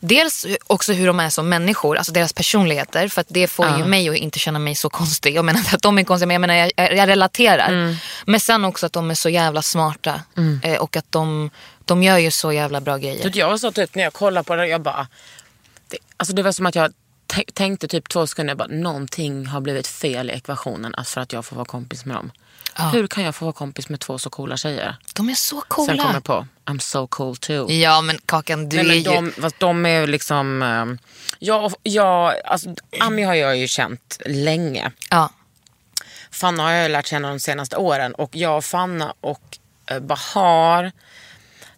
[0.00, 3.08] dels också hur de är som människor, alltså deras personligheter.
[3.08, 5.34] För att det får ju mig att inte känna mig så konstig.
[5.34, 7.96] Jag menar inte att de är konstiga, men jag menar jag, jag relaterar.
[8.26, 10.20] Men sen också att de är så jävla smarta.
[10.62, 11.50] Eh, och att de,
[11.84, 13.30] de gör ju så jävla bra grejer.
[13.34, 15.06] Jag var så typ när jag kollade på det, jag bara...
[15.88, 16.92] Det, alltså det var som att jag
[17.54, 21.44] tänkte typ två sekunder, bara, någonting har blivit fel i ekvationen alltså för att jag
[21.44, 22.30] får vara kompis med dem.
[22.92, 24.96] Hur kan jag få vara kompis med två så coola tjejer?
[25.14, 26.10] De är så Sen kom coola.
[26.14, 27.70] jag på, I'm so cool too.
[27.72, 29.32] Ja men Kakan, du Nej, är men ju...
[29.40, 30.62] de, de är liksom...
[30.62, 30.98] ehm,
[31.38, 34.92] Jag, jag, alltså, Ami har jag ju känt länge.
[35.10, 35.30] Ja.
[36.30, 39.58] Fanna har jag ju lärt känna de senaste åren och jag, Fanna och
[39.90, 40.92] eh, Bahar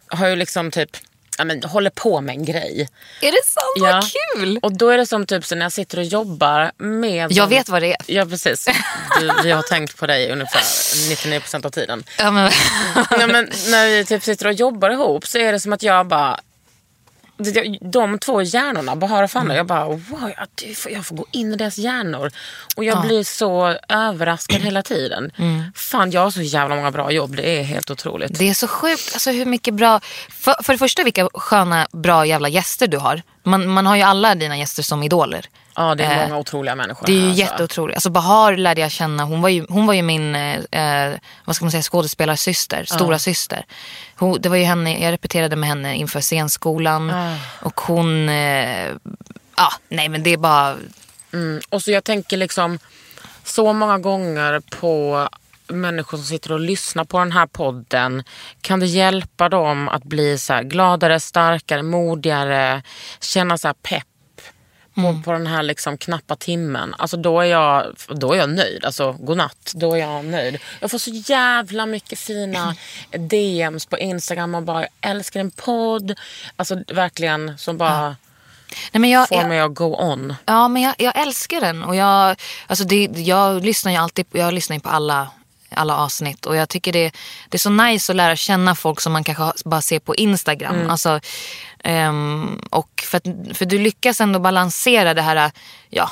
[0.08, 0.96] har ju liksom typ,
[1.38, 2.88] ja, men, håller på med en grej.
[3.20, 3.74] Är det sant?
[3.76, 3.92] Ja.
[3.92, 4.04] Vad
[4.36, 4.58] kul!
[4.62, 7.32] Och då är det som typ så när jag sitter och jobbar med...
[7.32, 7.98] Jag vet vad det är.
[8.06, 8.68] Ja precis.
[9.20, 12.04] Du, vi har tänkt på dig ungefär 99% av tiden.
[12.18, 12.50] Ja, men...
[13.10, 16.06] Nej, men när vi typ sitter och jobbar ihop så är det som att jag
[16.06, 16.40] bara...
[17.80, 19.56] De två hjärnorna, Bahar och Fanna, Mm.
[19.56, 22.30] jag bara wow, jag, får- jag får gå in i deras hjärnor.
[22.76, 25.30] Och jag blir så överraskad hela tiden.
[25.36, 25.62] Mm.
[25.74, 27.36] Fan, jag har så jävla många bra jobb.
[27.36, 28.38] Det är helt otroligt.
[28.38, 30.00] Det är så sjukt alltså hur mycket bra...
[30.28, 33.22] För, för det första vilka sköna bra jävla gäster du har.
[33.42, 35.46] Man, man har ju alla dina gäster som idoler.
[35.78, 37.06] Ja, det är Eh, många otroliga människor.
[37.06, 37.40] Det är ju alltså.
[37.40, 37.96] jätteotroligt.
[37.96, 41.14] Alltså Bahar lärde jag känna, hon var ju, hon var ju min eh, eh,
[41.44, 43.64] vad ska man säga, skådespelarsyster, stora syster.
[44.16, 47.12] Hon, det var ju henne, jag repeterade med henne inför scenskolan.
[47.60, 48.88] Och hon, eh,
[49.56, 50.76] ja nej men det är bara,
[51.32, 51.60] Mm.
[51.68, 52.78] Och så jag tänker liksom
[53.44, 55.28] så många gånger på
[55.68, 58.22] människor som sitter och lyssnar på den här podden.
[58.60, 62.82] Kan det hjälpa dem att bli så gladare, starkare, modigare,
[63.20, 63.74] känna så här
[65.02, 66.94] pepp på, på den här liksom knappa timmen.
[66.98, 68.84] Alltså då är jag, då är jag nöjd.
[68.84, 70.58] Alltså godnatt, då är jag nöjd.
[70.80, 72.76] Jag får så jävla mycket fina
[73.10, 76.14] DMs på Instagram och bara jag älskar en podd.
[76.56, 78.16] Alltså verkligen som bara
[78.92, 80.34] nej men jag, får jag, mig att go on.
[80.44, 81.84] Ja, men jag, jag älskar den.
[81.84, 82.36] Och jag,
[82.66, 85.28] alltså det, jag lyssnar ju alltid jag lyssnar ju på alla,
[85.70, 86.46] alla avsnitt.
[86.46, 87.10] Och jag tycker det,
[87.48, 90.90] det är så nice att lära känna folk som man kanske bara ser på Instagram.
[90.90, 91.20] Alltså,
[91.84, 95.50] ehm, och för, att, för du lyckas ändå balansera det här
[95.90, 96.10] ja,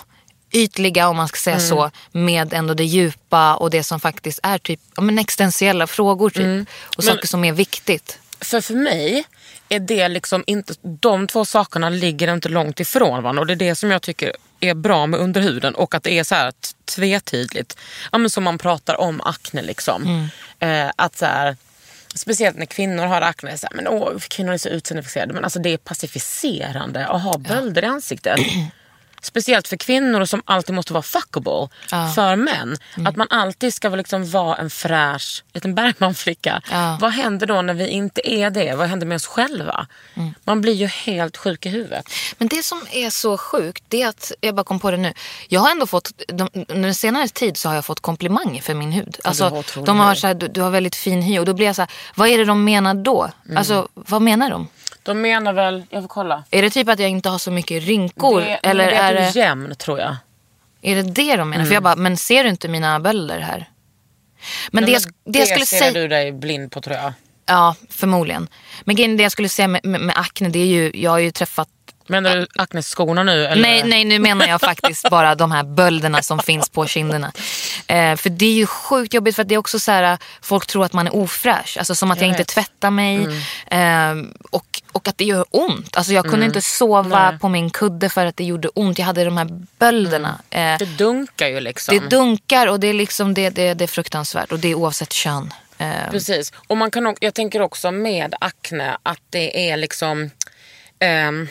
[0.53, 4.59] ytliga, om man ska säga så, med ändå det djupa och det som faktiskt är
[4.59, 6.31] typ ja, men existentiella frågor.
[6.31, 8.19] Typ, Och saker som är viktigt.
[8.41, 9.25] för för mig
[9.69, 13.41] är det liksom inte, de två sakerna ligger inte långt ifrån varandra.
[13.41, 16.25] Och det är det som jag tycker är bra med underhuden och att det är
[16.25, 17.79] så här t- tvetydigt.
[18.13, 20.29] Ja, men som man pratar om akne liksom.
[20.59, 21.57] Eh, att så här,
[22.15, 23.59] Speciellt när kvinnor har akne.
[23.59, 25.35] Så här, men åh, kvinnor är så utseendefixerade.
[25.35, 28.39] Men alltså det är pacificerande att ha bölder i ansiktet.
[29.27, 31.69] Speciellt för kvinnor som alltid måste vara fuckable.
[32.15, 32.77] För män.
[33.07, 36.63] Att man alltid ska vara liksom vara en fräsch liten Bergmanflicka.
[36.71, 36.99] Ja.
[37.01, 38.75] Vad händer då när vi inte är det?
[38.75, 39.87] Vad händer med oss själva?
[40.45, 42.09] Man blir ju helt sjuk i huvudet.
[42.39, 45.13] Men det som är så sjukt, det är att, jag bara kom på det nu.
[45.49, 48.93] Jag har ändå fått, de, under senare tid så har jag fått komplimanger för min
[48.93, 49.17] hud.
[49.25, 51.39] Alltså, de har varit så här, du, du har väldigt fin hy.
[51.39, 53.31] Och då blir jag så här, vad är det de menar då?
[53.45, 53.57] Mm.
[53.57, 54.69] Alltså, vad menar de?
[55.07, 56.45] De menar väl, jag får kolla.
[56.51, 58.41] Är det typ att jag inte har så mycket rynkor?
[58.41, 60.17] det, eller det är, är, det, jämn tror jag.
[60.83, 61.65] är det det de menar?
[61.65, 63.71] För jag bara, men ser du inte mina bölder här?
[64.71, 65.93] Men det, jag, sk- det jag skulle ser säga...
[65.93, 67.13] du dig blind på tror jag.
[67.47, 68.49] Ja, förmodligen.
[68.85, 71.31] Men det jag skulle säga med, med, med akne, det är ju, jag har ju
[71.31, 71.69] träffat
[72.07, 73.47] Menar du Acnes-skorna nu?
[73.47, 73.63] Eller?
[73.63, 77.33] Nej, nej, nu menar jag faktiskt bara de här bölderna som finns på kinderna.
[77.87, 80.67] Eh, för det är ju sjukt jobbigt för att det är också så här, folk
[80.67, 81.77] tror att man är ofräsch.
[81.79, 83.27] Alltså som att jag, Jag inte tvättar mig.
[83.71, 84.15] Eh,
[84.51, 85.97] och, och att det gör ont.
[85.97, 87.39] Alltså jag kunde inte sova Nej.
[87.39, 88.99] på min kudde för att det gjorde ont.
[88.99, 89.49] Jag hade de här
[89.79, 90.39] bölderna.
[90.51, 91.99] Eh, Det dunkar ju liksom.
[91.99, 94.53] det dunkar och det är, liksom, det, det, det är fruktansvärt.
[94.53, 95.53] Och det är oavsett kön.
[95.79, 96.53] Eh, Precis.
[96.67, 100.31] Och man kan, jag tänker också med akne att det är liksom...
[100.99, 101.49] ehm,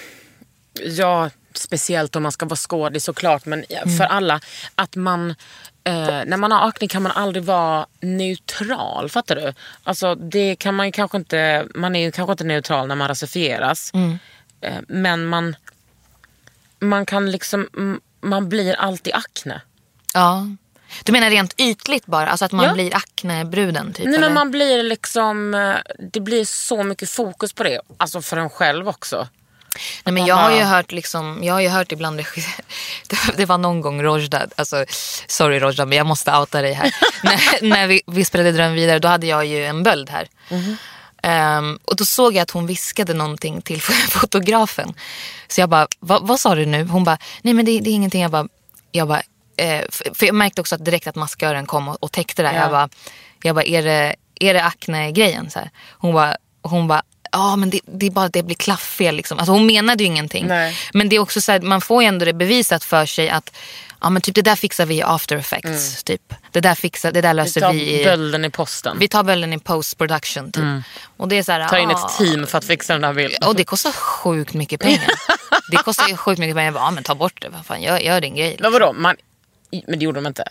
[0.83, 4.39] ja, speciellt om man ska vara skådis såklart, men ja, för alla.
[4.75, 5.35] Att man...
[5.83, 9.53] Eh, när man har akne kan man aldrig vara neutral, fattar du?
[9.83, 11.67] Alltså det kan man kanske inte...
[11.75, 13.91] Man är ju kanske inte neutral när man rasifieras.
[14.61, 15.55] Eh, men man...
[16.79, 17.69] Man kan liksom...
[17.77, 19.61] mm, Man blir alltid akne.
[20.13, 20.47] ja.
[21.03, 22.27] Du menar rent ytligt bara?
[22.27, 22.73] Alltså att man Ja.
[22.73, 23.93] blir aknebruden?
[23.93, 24.27] Typ, Nej, eller?
[24.27, 25.75] men man blir liksom, eh,
[26.11, 27.79] det blir så mycket fokus på det.
[27.97, 29.27] Alltså för en själv också.
[30.03, 32.17] Nej, men jag har ju hört liksom, jag har ju hört ibland
[33.37, 34.85] det, var någon gång Rojda, alltså
[35.27, 36.95] sorry Rojda men jag måste outa dig här.
[37.23, 40.27] när när vi, vi spelade Dröm vidare då hade jag ju en böld här.
[41.25, 44.93] Ehm, och då såg jag att hon viskade någonting till fotografen.
[45.47, 46.83] Så jag bara, vad, vad sa du nu?
[46.83, 48.21] Hon bara, nej men det, det är ingenting.
[48.21, 48.47] Jag bara,
[48.91, 49.21] jag bara
[49.57, 52.53] eh, för, jag märkte också att direkt att maskören kom och, och täckte det.
[52.53, 52.61] Ja.
[52.61, 52.89] Jag bara,
[53.43, 55.49] jag bara är, det, är det akne-grejen?
[55.91, 57.03] Hon bara, hon bara
[57.35, 59.15] Ja men det, det är bara att det blir klafffel.
[59.15, 59.39] Liksom.
[59.39, 60.47] Alltså, hon menade ju ingenting.
[60.47, 60.77] Nej.
[60.93, 63.55] Men det är också så här, man får ju ändå det bevisat för sig att
[64.01, 66.03] ja, men typ, det där fixar vi i after effects.
[66.03, 66.33] Typ.
[66.51, 67.43] Det, där fixar, det där Mm.
[67.43, 68.05] Vi löser tar vi i...
[68.05, 68.99] bölden i posten.
[68.99, 70.51] Vi tar bölden i post production.
[70.51, 70.63] Typ.
[71.17, 71.69] Och det är så här, Mm.
[71.69, 73.43] tar in ah, ett team för att fixa den här bilden.
[73.47, 75.09] Och det kostar sjukt mycket pengar.
[75.71, 76.65] det kostar ju sjukt mycket pengar.
[76.65, 77.49] Jag bara, ja, men ta bort det.
[77.49, 78.57] Vad fan, gör, gör din grej.
[78.59, 78.93] Men vadå?
[78.93, 79.15] Man,
[79.87, 80.43] men det gjorde de inte.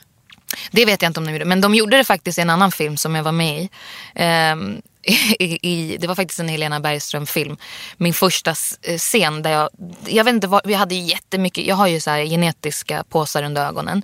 [0.70, 1.44] Det vet jag inte om de gjorde.
[1.44, 3.68] Men de gjorde det faktiskt i en annan film som jag var med i.
[4.14, 4.82] Ehm,
[5.38, 7.56] i, i det var faktiskt en Helena Bergström-film.
[7.96, 9.68] Min första eh, scen där jag,
[10.06, 14.02] jag vet inte vad, vi hade jättemycket, jag har ju så genetiska påsar under ögonen.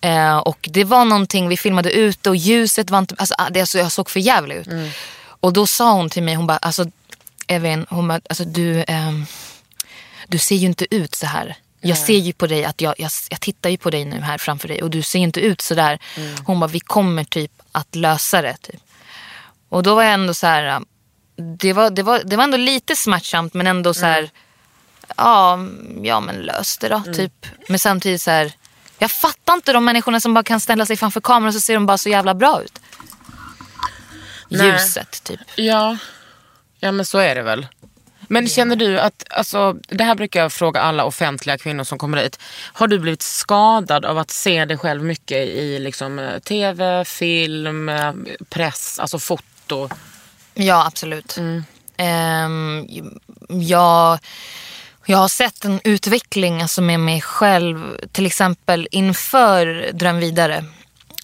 [0.00, 3.78] Eh, och det var någonting, vi filmade ute och ljuset var inte, alltså ah, alltså,
[3.78, 4.68] jag såg för jävligt ut.
[5.40, 6.90] Och då sa hon till mig, hon bara, alltså
[7.46, 9.26] Evin, hon bara, alltså du, ehm,
[10.28, 11.56] du ser ju inte ut så här.
[11.88, 14.38] Jag ser ju på dig att jag, jag, jag tittar ju på dig nu här
[14.38, 15.98] framför dig och du ser inte ut så där.
[16.44, 18.56] Hon bara, vi kommer typ att lösa det.
[18.56, 18.80] Typ.
[19.68, 20.80] Och då var jag ändå så här,
[21.58, 24.30] det var, det var, det var ändå lite smärtsamt men ändå så här,
[25.16, 25.58] ja,
[26.02, 27.02] ja men lös det då.
[27.14, 27.46] Typ.
[27.68, 28.52] Men samtidigt så här,
[28.98, 31.86] jag fattar inte de människorna som bara kan ställa sig framför kameran så ser de
[31.86, 32.78] bara så jävla bra ut.
[34.48, 34.72] Nej.
[34.72, 35.40] Ljuset typ.
[35.56, 35.98] Ja.
[36.78, 37.66] ja, men så är det väl.
[38.28, 42.18] Men känner du att, alltså, det här brukar jag fråga alla offentliga kvinnor som kommer
[42.22, 42.38] hit.
[42.72, 47.88] Har du blivit skadad av att se dig själv mycket i liksom, eh, tv, film,
[47.88, 48.12] eh,
[48.48, 49.88] press, alltså foto?
[50.54, 51.38] Ja, absolut.
[51.96, 52.86] Ehm,
[53.48, 54.18] jag,
[55.06, 58.06] jag har sett en utveckling alltså med mig själv.
[58.12, 60.64] Till exempel inför Dröm vidare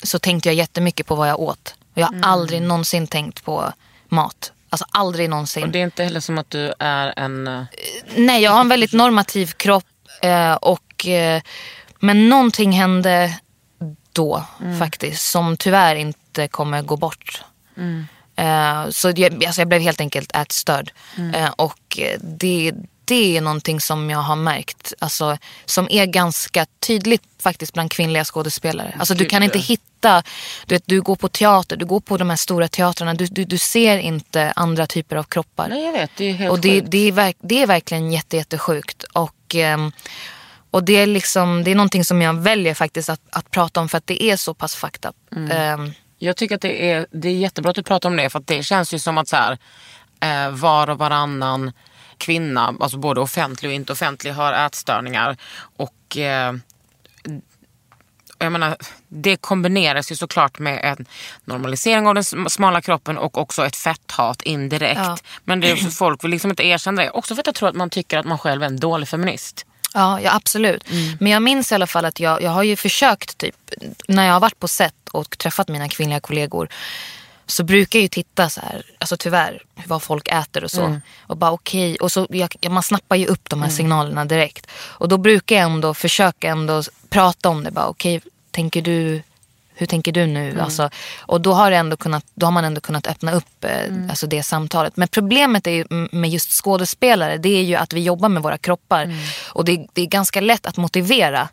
[0.03, 1.75] så tänkte jag jättemycket på vad jag åt.
[1.95, 3.73] Jag har aldrig någonsin tänkt på
[4.09, 4.53] mat.
[4.73, 5.63] Alltså aldrig någonsin.
[5.63, 7.47] Och det är inte heller som att du är en...
[7.47, 7.63] eh,
[8.17, 9.85] Nej, jag har en väldigt normativ kropp.
[10.23, 11.43] Eh, och, eh,
[12.01, 13.39] men någonting hände
[14.13, 14.45] då
[14.79, 17.45] faktiskt som tyvärr inte kommer gå bort.
[18.37, 20.93] Eh, så jag, alltså jag blev helt enkelt ätstörd.
[21.35, 22.73] Eh, och det,
[23.05, 24.93] det är någonting som jag har märkt.
[24.99, 28.95] Alltså, som är ganska tydligt faktiskt bland kvinnliga skådespelare.
[28.99, 30.23] Alltså, du kan inte hitta,
[30.67, 33.15] du, vet, du går på teater, du går på de här stora teatrarna.
[33.15, 35.69] Du, du, du ser inte andra typer av kroppar.
[35.69, 36.11] Nej, jag vet.
[36.17, 39.03] Det är helt Och det, det, är verk, det är verkligen jätte, jättesjukt.
[39.03, 39.93] Och, ehm,
[40.71, 43.89] och det är, liksom, det är någonting som jag väljer faktiskt att, att prata om
[43.89, 45.17] för att det är så pass fucked up.
[45.37, 45.51] Mm.
[45.51, 48.39] Ehm, Jag tycker att det är, det är jättebra att du pratar om det för
[48.39, 49.59] att det känns ju som att så här,
[50.21, 51.73] eh, var och varannan
[52.23, 55.37] kvinna, alltså både offentlig och inte offentlig, har ätstörningar.
[55.77, 56.53] Och eh,
[58.39, 58.77] jag menar,
[59.09, 61.07] det kombineras ju såklart med en
[61.45, 65.01] normalisering av den smala kroppen och också ett fetthat indirekt.
[65.05, 65.17] Ja.
[65.45, 67.11] Men det är också, folk vill liksom inte erkänna det.
[67.11, 69.67] Också för att jag tror att man tycker att man själv är en dålig feminist.
[69.95, 70.85] Ja, ja absolut.
[71.21, 73.57] Men jag minns i alla fall att jag, jag har ju försökt typ
[74.09, 76.69] när jag har varit på set och träffat mina kvinnliga kollegor
[77.47, 81.01] så brukar jag ju titta så här, alltså tyvärr, vad folk äter och så.
[81.21, 84.67] Och bara okej, och så jag, man snappar ju upp de här signalerna direkt.
[84.75, 87.71] Och då brukar jag ändå försöka ändå prata om det.
[87.71, 88.21] Bara okej,
[88.51, 89.23] tänker du,
[89.75, 90.61] hur tänker du nu?
[90.61, 93.71] Alltså, och då har, ändå kunnat, då har man ändå kunnat öppna upp eh,
[94.09, 94.97] alltså det samtalet.
[94.97, 98.59] Men problemet är ju, med just skådespelare, det är ju att vi jobbar med våra
[98.59, 99.15] kroppar.
[99.47, 101.49] Och det, det är ganska lätt att motivera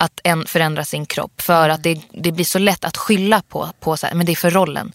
[0.00, 1.40] att en förändra sin kropp.
[1.40, 4.32] För att det, det blir så lätt att skylla på, på så här, men det
[4.32, 4.92] är för rollen.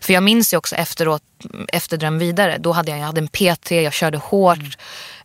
[0.00, 1.22] För jag minns ju också efteråt,
[1.68, 4.78] efter Dröm vidare, då hade jag, jag hade en PT, jag körde hårt.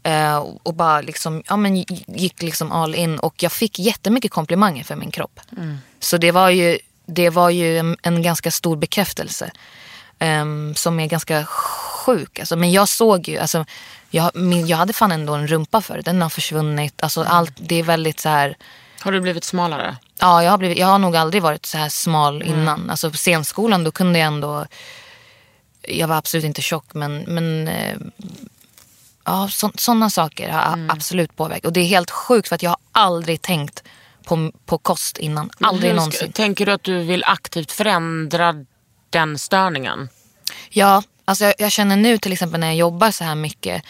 [0.03, 1.77] Eh, och bara liksom, ja, men
[2.07, 3.19] gick liksom all in.
[3.19, 5.39] Och jag fick jättemycket komplimanger för min kropp.
[5.99, 9.51] Så det var ju, det var ju en, en ganska stor bekräftelse.
[10.19, 12.39] ehm, som är ganska sjuk.
[12.39, 13.65] Alltså, men jag såg ju, alltså,
[14.09, 17.03] jag, min, jag hade fan ändå en rumpa för Den har försvunnit.
[17.03, 18.55] Alltså, allt, det är väldigt så här...
[18.99, 19.97] Har du blivit smalare?
[20.19, 22.89] Ja, jag har, blivit, jag har nog aldrig varit så här smal innan.
[22.89, 24.65] Alltså på scenskolan då kunde jag ändå...
[25.81, 27.97] Jag var absolut inte tjock men, men eh,
[29.25, 31.65] ja, sådana saker har absolut påverkat.
[31.65, 33.83] Och det är helt sjukt för att jag har aldrig tänkt
[34.23, 35.49] på, på kost innan.
[35.59, 36.31] Aldrig någonsin.
[36.31, 38.65] Tänker du att du vill aktivt förändra
[39.09, 40.09] den störningen?
[40.69, 43.83] Ja, alltså jag, jag känner nu till exempel när jag jobbar så här mycket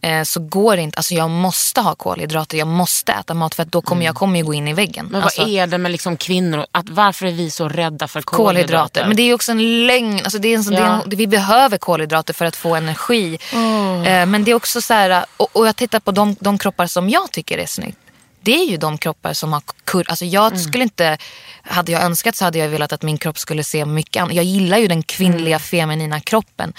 [0.00, 0.96] eh, så går det inte.
[0.96, 4.38] Alltså jag måste ha kolhydrater, jag måste äta mat för att då kommer jag kommer
[4.38, 5.06] ju gå in i väggen.
[5.10, 6.66] Men alltså, vad är det med liksom kvinnor?
[6.72, 8.62] Att, varför är vi så rädda för kolhydrater?
[8.62, 9.06] kolhydrater.
[9.06, 10.20] Men det är ju också en lögn.
[10.24, 13.38] Alltså det är en, sån- det är en, vi behöver kolhydrater för att få energi.
[13.52, 16.86] Eh, men det är också så här, och, och jag tittar på de, de kroppar
[16.86, 17.98] som jag tycker är snyggt.
[18.46, 20.04] Det är ju de kroppar som har kur...
[20.08, 21.18] Alltså jag skulle inte...
[21.62, 24.34] Hade jag önskat så hade jag velat att min kropp skulle se mycket annat.
[24.34, 26.72] Jag gillar ju den kvinnliga feminina kroppen.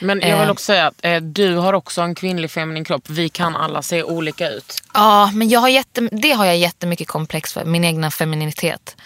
[0.00, 0.50] Men jag vill Eh.
[0.50, 3.08] också säga att eh, du har också en kvinnlig feminin kropp.
[3.10, 4.82] Vi kan alla se olika ut.
[4.94, 7.64] Ja, men jag har jätte, det har jag jättemycket komplex för.
[7.64, 8.96] Min egna femininitet.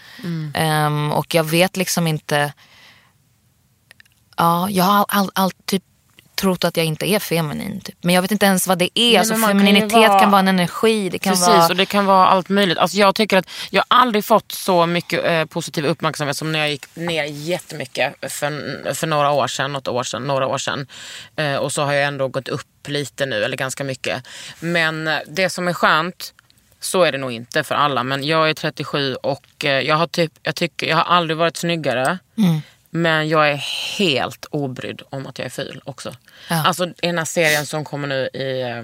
[0.55, 2.53] Ehm, och jag vet liksom inte...
[4.37, 5.83] Ja, jag har all, all, typ
[6.35, 7.80] trott att jag inte är feminin.
[7.80, 7.95] Typ.
[8.01, 9.05] Men jag vet inte ens vad det är.
[9.11, 11.09] Nej, alltså, man kan femininitet vara- kan vara en energi.
[11.09, 11.66] Det kan Precis, vara...
[11.66, 12.78] och det kan vara allt möjligt.
[12.78, 16.70] Alltså jag tycker att jag aldrig fått så mycket eh, positiv uppmärksamhet som när jag
[16.70, 20.87] gick ner jättemycket för, för några år sedan, något år sedan, några år sedan.
[21.37, 24.22] Eh, och så har jag ändå gått upp lite nu, eller ganska mycket.
[24.61, 26.35] Men eh, det som är skönt,
[26.80, 30.07] så är det nog inte för alla, men jag är 37 och eh, jag har,
[30.07, 32.18] typ, jag tycker, jag har aldrig varit snyggare.
[32.97, 33.57] Men jag är
[33.99, 36.14] helt obrydd om att jag är ful också.
[36.51, 36.66] Ja.
[36.66, 38.82] Alltså den här serien som kommer nu i, eh,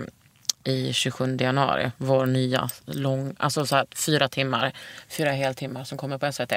[0.73, 4.73] i 27 januari, vår nya lång, alltså så här, fyra timmar,
[5.09, 6.53] fyra heltimmar som kommer på SVT.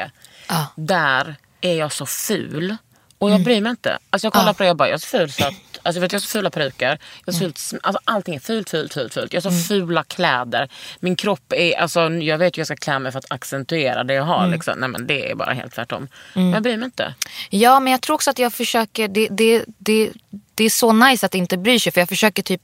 [0.49, 0.67] Ja.
[0.75, 2.77] Där är jag så ful
[3.23, 3.97] och jag bryr mig inte.
[4.09, 5.53] Alltså jag kollar på det jag bara, jag är så ful så att,
[5.83, 9.13] alltså vet, jag har så fula peruker, jag fult, alltså allting är fult, fult, fult,
[9.13, 9.33] fult.
[9.33, 10.69] Jag har så fula kläder.
[10.99, 14.13] Min kropp är, alltså jag vet ju jag ska klä mig för att accentuera det
[14.13, 14.73] jag har liksom.
[14.77, 16.07] Nej men det är bara helt tvärtom.
[16.33, 17.13] Men jag bryr mig inte.
[17.49, 19.07] Ja, men jag tror också att jag försöker...
[19.07, 20.11] Det, det, det,
[20.55, 21.91] det är så nice att inte bry sig.
[21.91, 22.61] För jag försöker typ...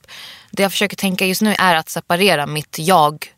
[0.52, 3.34] Det jag försöker tänka just nu är att separera mitt jag.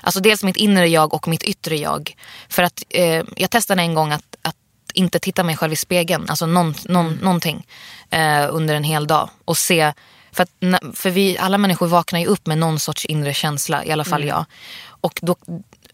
[0.00, 2.14] Alltså dels mitt inre jag och mitt yttre jag.
[2.48, 4.56] För att eh, jag testade en gång att, att
[4.94, 6.26] inte titta mig själv i spegeln.
[6.28, 7.66] Alltså någon, någon, någonting.
[8.10, 9.30] Eh, under en hel dag.
[9.44, 9.92] Och se...
[10.32, 10.50] För, att,
[10.94, 13.84] för vi, alla människor vaknar ju upp med någon sorts inre känsla.
[13.84, 14.44] I alla fall jag.
[14.84, 15.36] Och då,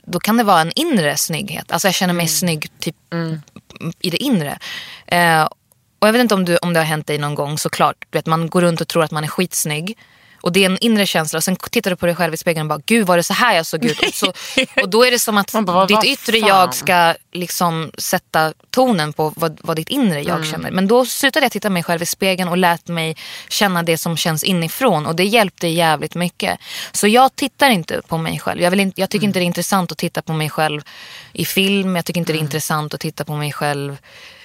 [0.04, 1.72] då kan det vara en inre snygghet.
[1.72, 2.96] Alltså jag känner mig snygg typ
[4.00, 4.58] i det inre.
[5.06, 5.48] Eh,
[5.98, 7.96] och jag vet inte om, du, om det har hänt dig någon gång såklart.
[8.10, 9.98] Du vet, man går runt och tror att man är skitsnygg.
[10.48, 11.36] Och det är en inre känsla.
[11.36, 13.32] Och sen tittar du på dig själv i spegeln och bara, gud var det så
[13.34, 13.98] här jag såg ut?
[14.08, 14.32] Och, så,
[14.82, 16.48] och då är det som att bara, ditt yttre fan?
[16.48, 20.50] jag ska liksom sätta tonen på vad, vad ditt inre jag Mm.
[20.50, 20.70] känner.
[20.70, 23.16] Men då slutade jag titta mig själv i spegeln och lät mig
[23.48, 25.06] känna det som känns inifrån.
[25.06, 26.58] Och det hjälpte jävligt mycket.
[26.92, 28.60] Så jag tittar inte på mig själv.
[28.62, 29.28] Jag, vill inte, jag tycker Mm.
[29.28, 30.82] inte det är intressant att titta på mig själv
[31.32, 31.96] i film.
[31.96, 32.38] Jag tycker inte Mm.
[32.40, 33.96] det är intressant att titta på mig själv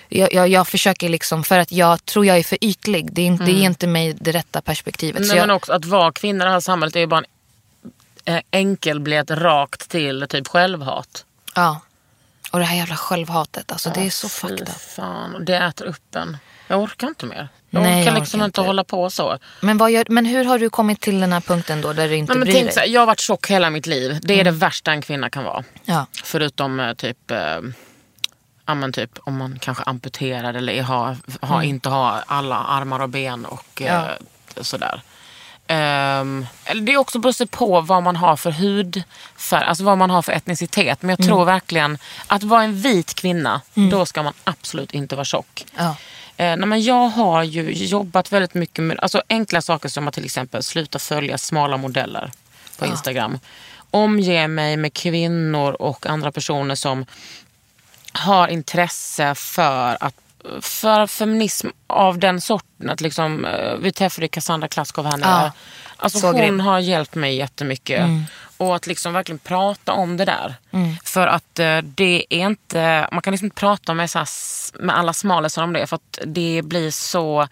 [0.09, 3.13] jag, jag, jag försöker liksom, för att jag tror jag är för ytlig.
[3.13, 5.21] Det, är, inte- det ger inte mig det rätta perspektivet.
[5.21, 7.23] Nej, jag, men också att vara kvinna i det här samhället är ju bara
[8.25, 11.25] en eh, enkelbiljett rakt till typ självhat.
[11.55, 11.81] ja.
[12.51, 14.69] Och det här jävla självhatet, alltså det är så fucked up.
[14.69, 16.37] fan, det äter upp en.
[16.67, 17.49] Jag orkar inte mer.
[17.69, 19.37] Jag Nej, orkar jag liksom orkar inte hålla på så.
[19.61, 22.31] Men, gör, men hur har du kommit till den här punkten då där du inte
[22.33, 22.73] Nej, men bryr tänk dig?
[22.73, 24.19] så jag har varit tjock hela mitt liv.
[24.21, 25.63] Det är det värsta en kvinna kan vara.
[25.85, 26.05] Ja.
[26.23, 27.31] Förutom eh, typ...
[27.31, 27.37] Eh,
[28.65, 33.09] ja, men typ, om man kanske amputerad eller har, har, inte har alla armar och
[33.09, 33.93] ben och Mm.
[33.93, 34.09] Ja.
[34.55, 35.01] eh, sådär.
[35.67, 40.21] Eller det är också beror på vad man har för hudfärg, alltså vad man har
[40.21, 41.01] för etnicitet.
[41.01, 41.27] Men jag Mm.
[41.29, 41.97] tror verkligen
[42.27, 45.65] att vara en vit kvinna, då ska man absolut inte vara tjock.
[45.77, 45.95] Ja.
[46.37, 50.13] Eh, nej, men jag har ju jobbat väldigt mycket med alltså enkla saker som att
[50.13, 52.31] till exempel sluta följa smala modeller
[52.79, 53.39] på Instagram.
[53.91, 57.05] Omge mig med kvinnor och andra personer som
[58.13, 60.15] har intresse för att
[60.61, 62.89] för feminism av den sorten.
[62.89, 65.29] Att liksom, eh, vi träffade Cassandra Klaskov här nere.
[65.29, 65.51] Ja,
[65.97, 66.59] Alltså så hon grym.
[66.59, 68.05] har hjälpt mig jättemycket.
[68.57, 70.55] Och att liksom verkligen prata om det där.
[71.03, 74.27] För att eh, det är inte, man kan liksom inte prata med, så här,
[74.83, 75.87] med alla smalisar om det.
[75.87, 77.47] För att det blir så...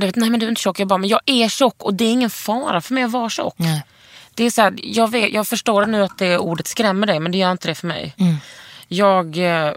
[0.00, 0.80] vet, nej men du är inte tjock.
[0.80, 3.28] Jag bara, men jag är tjock och det är ingen fara för mig att vara
[3.28, 3.54] tjock.
[3.56, 3.82] Nej.
[4.38, 7.32] Det är så här, jag, vet, jag förstår nu att det ordet skrämmer dig men
[7.32, 8.14] det gör inte det för mig.
[8.88, 9.72] Jag, eh,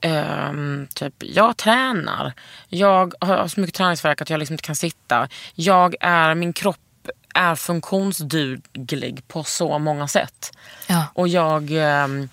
[0.00, 2.32] ehm, typ, jag tränar.
[2.68, 5.28] Jag har så mycket träningsvärk att jag liksom inte kan sitta.
[5.54, 10.56] Jag är, min kropp är funktionsduglig på så många sätt.
[10.86, 11.04] Ja.
[11.14, 12.28] Och jag ehm,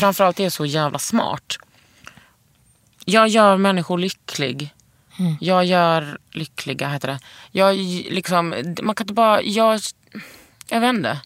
[0.00, 1.56] framförallt är så jävla smart.
[3.04, 4.74] Jag gör människor lycklig.
[5.40, 7.18] Jag gör lyckliga, heter det.
[7.50, 7.76] Jag
[8.10, 9.42] liksom, man kan inte bara...
[9.42, 9.80] Jag,
[10.72, 11.20] jag vet inte.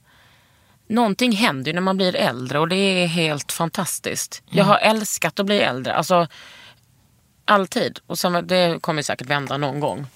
[0.89, 4.43] Någonting händer ju när man blir äldre och det är helt fantastiskt.
[4.51, 5.95] Jag har älskat att bli äldre.
[5.95, 6.27] Alltså,
[7.45, 7.99] alltid.
[8.07, 10.07] Och sen, det kommer säkert vända någon gång.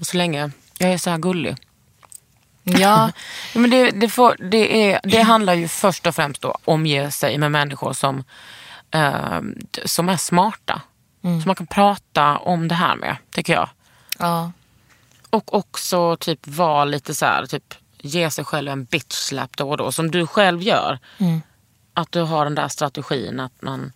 [0.00, 1.56] Och så länge jag är så här gullig.
[2.68, 3.10] Ja.
[3.54, 7.10] Men det, det, får, det, är, det handlar ju först och främst om att omge
[7.10, 8.24] sig med människor som,
[8.90, 9.40] eh,
[9.84, 10.80] som är smarta.
[11.22, 13.68] Som man kan prata om det här med, tycker jag.
[14.18, 14.52] ja.
[15.30, 17.74] Och också typ vara lite så här, typ
[18.06, 20.98] ge sig själv en bitch slap då och då, som du själv gör.
[21.94, 23.92] Att du har den där strategin att man,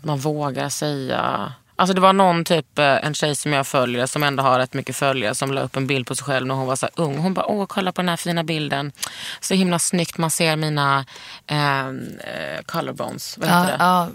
[0.00, 1.52] man vågar säga...
[1.78, 4.74] Alltså det var någon typ, eh, en tjej som jag följer som ändå har rätt
[4.74, 7.18] mycket följare som la upp en bild på sig själv när hon var så ung.
[7.18, 8.92] Hon bara, åh kolla på den här fina bilden.
[9.40, 11.04] Så himla snyggt, man ser mina
[11.46, 13.38] eh, eh, collarbones.
[13.38, 14.08] Vad heter Ja,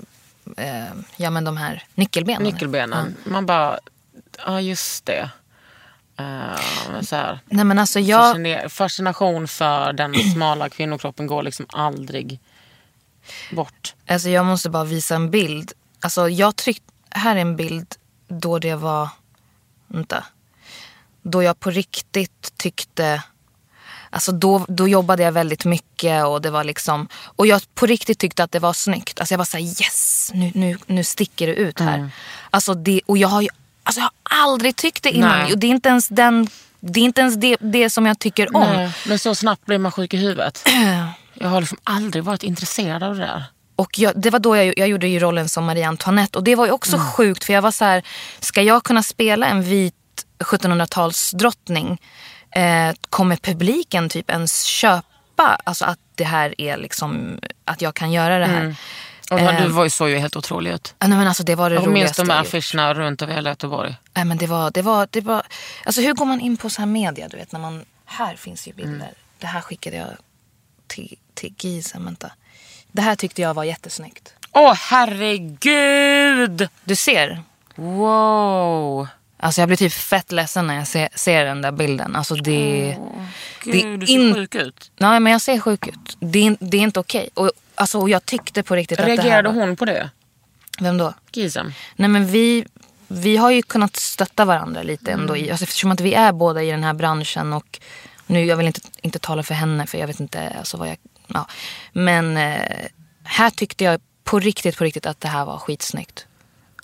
[0.44, 0.62] det?
[0.62, 2.44] ja, eh, ja, men de här nyckelbenen.
[2.44, 3.16] Nyckelbenen.
[3.24, 3.80] Man bara,
[4.46, 5.30] ja just det.
[6.18, 7.40] Eh, så här.
[7.46, 12.40] Nej men alltså jag, Fascination för den smala kvinnokroppen går liksom aldrig
[13.52, 13.96] bort.
[14.08, 15.72] alltså jag måste bara visa en bild.
[16.00, 17.96] Alltså jag tryckt, här är en bild
[18.28, 19.10] då det var,
[19.88, 20.24] vänta.
[21.22, 23.24] Då jag på riktigt tyckte,
[24.10, 28.20] alltså då, då jobbade jag väldigt mycket och det var liksom, och jag på riktigt
[28.20, 29.20] tyckte att det var snyggt.
[29.20, 32.10] Alltså jag var såhär yes, nu, nu, nu sticker det ut här.
[32.50, 33.48] Alltså det, och jag har ju,
[34.00, 35.40] alltså jag har aldrig tyckt det innan.
[35.40, 35.54] Nej.
[35.54, 36.48] Och det är inte ens den,
[36.80, 38.62] det är inte ens det, det som jag tycker om.
[38.74, 40.68] Nej, men så snabbt blir man sjuk i huvudet.
[41.34, 43.44] Jag har liksom aldrig varit intresserad av det där.
[43.76, 46.38] Och jag, det var då jag, jag gjorde ju rollen som Marie Antoinette.
[46.38, 47.08] Och det var ju också Mm.
[47.08, 48.04] sjukt för jag var så här,
[48.40, 49.94] ska jag kunna spela en vit
[50.40, 51.98] 1700-talsdrottning?
[52.56, 58.12] Eh, kommer publiken typ ens köpa alltså att det här är liksom, att jag kan
[58.12, 58.76] göra det här?
[59.32, 60.96] Och du var ju så ju helt otrolig ut.
[61.00, 63.50] Ja, Nej, men alltså det var det Jag minns de här affischerna runt över hela
[63.50, 63.96] Göteborg.
[64.14, 65.44] Nej, men det var, det var, det var,
[65.86, 67.28] alltså hur går man in på så här media?
[67.28, 68.96] Du vet när man, här finns ju bilder.
[68.96, 69.08] Mm.
[69.40, 70.08] Det här skickade jag
[70.88, 72.32] till, till Gisen, vänta.
[72.92, 74.34] Det här tyckte jag var jättesnyggt.
[74.52, 76.70] Åh herregud!
[76.84, 77.44] Du ser,
[77.76, 79.08] Wow!
[79.42, 82.16] Alltså jag blir typ fett ledsen när jag ser, ser den där bilden.
[82.16, 82.98] Alltså det...
[83.64, 84.92] Gud, Det du ser in- sjuk ut.
[84.98, 86.18] Nej men jag ser sjuk ut.
[86.20, 87.30] Det är, det är inte okej.
[87.34, 89.56] Och, alltså, och jag tyckte på riktigt att det här Reagerade var...
[89.56, 90.10] hon på det?
[90.80, 91.14] Vem då?
[91.32, 91.74] Gisem?
[91.96, 92.66] Nej men vi,
[93.08, 95.34] vi har ju kunnat stötta varandra lite ändå.
[95.34, 95.46] Mm.
[95.46, 97.54] I, alltså, eftersom att vi är båda i den här branschen.
[97.54, 97.80] Och
[98.28, 100.98] nu, jag vill inte, inte tala för henne för jag vet inte alltså, vad jag...
[101.28, 101.48] Ja.
[101.92, 102.62] Men eh,
[103.24, 106.26] här tyckte jag på riktigt, på riktigt att det här var skitsnyggt.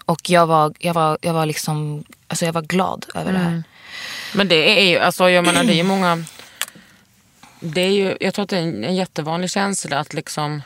[0.07, 2.03] Och jag var, jag var, jag var liksom...
[2.27, 3.51] Alltså jag var glad över det Mm.
[3.51, 3.63] här.
[4.33, 6.23] Men det är ju, alltså jag menar det är ju många...
[7.59, 10.61] Det är ju, jag tror att det är en, en jättevanlig känsla att liksom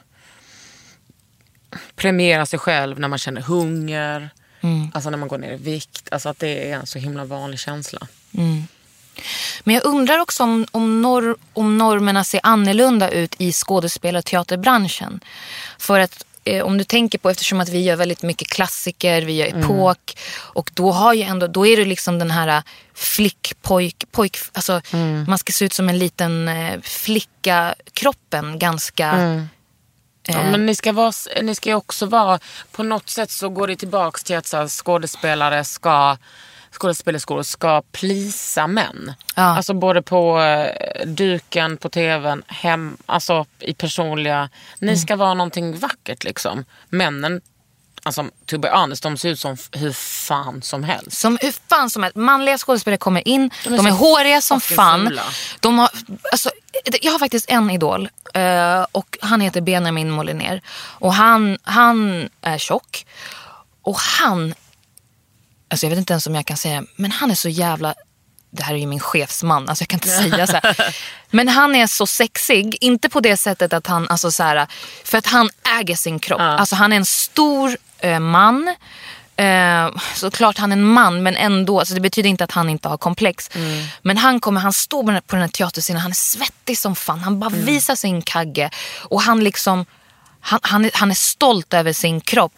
[1.96, 4.30] premiera sig själv när man känner hunger.
[4.94, 6.08] Alltså när man går ner i vikt.
[6.12, 8.08] Alltså att det är en så himla vanlig känsla.
[9.64, 14.26] Men jag undrar också om, om, norr, om normerna ser annorlunda ut i skådespel och
[14.26, 15.20] teaterbranschen.
[15.78, 19.34] För att eh, om du tänker på, eftersom att vi gör väldigt mycket klassiker, vi
[19.34, 20.18] gör epok.
[20.38, 22.64] Och då, har ju ändå, då är det liksom den här eh,
[22.94, 24.82] flick, pojk, alltså
[25.28, 27.76] man ska se ut som en liten eh, flicka.
[27.94, 29.08] Kroppen ganska...
[30.28, 31.12] Ja, men ni ska, vara,
[31.42, 32.40] ni ska ju också vara...
[32.72, 36.18] På något sätt så går det tillbaks till att så här, skådespelare ska
[36.82, 39.14] skådespelerskolor ska plisa män.
[39.36, 39.44] Ja.
[39.44, 44.50] Alltså både på eh, duken, på tvn, hem, alltså i personliga...
[44.80, 46.66] Ni ska vara någonting vackert liksom.
[46.90, 47.42] Männen,
[48.04, 51.18] alltså to be honest, de ser ut som hur fan som helst.
[51.18, 52.16] Som hur fan som helst.
[52.16, 55.08] Manliga skådespelare kommer in, de är är, så håriga som fan.
[55.08, 55.24] fula.
[55.60, 55.90] De har,
[56.32, 56.50] alltså,
[57.02, 60.62] jag har faktiskt en idol eh, och han heter Benjamin Moliner.
[61.00, 63.06] Och han, han är tjock.
[63.84, 64.54] Och han,
[65.72, 67.96] alltså jag vet inte ens om jag kan säga, men han är så jävla
[68.54, 70.96] det här är ju min chefsman, alltså jag kan inte säga så här.
[71.30, 74.68] Men han är så sexig, inte på det sättet att han, alltså så här,
[75.04, 75.50] för att han
[75.80, 76.42] äger sin kropp.
[76.42, 78.76] Alltså han är en stor eh, man.
[79.36, 82.90] Eh, såklart han är en man men ändå, alltså det betyder inte att han inte
[82.90, 83.50] har komplex.
[84.02, 87.20] Men han kommer, han står på den här, här teaterscenen, han är svettig som fan.
[87.20, 88.70] Han bara visar sin kagge.
[89.00, 89.86] Och han liksom,
[90.40, 92.54] han, han, är, han är stolt över sin kropp.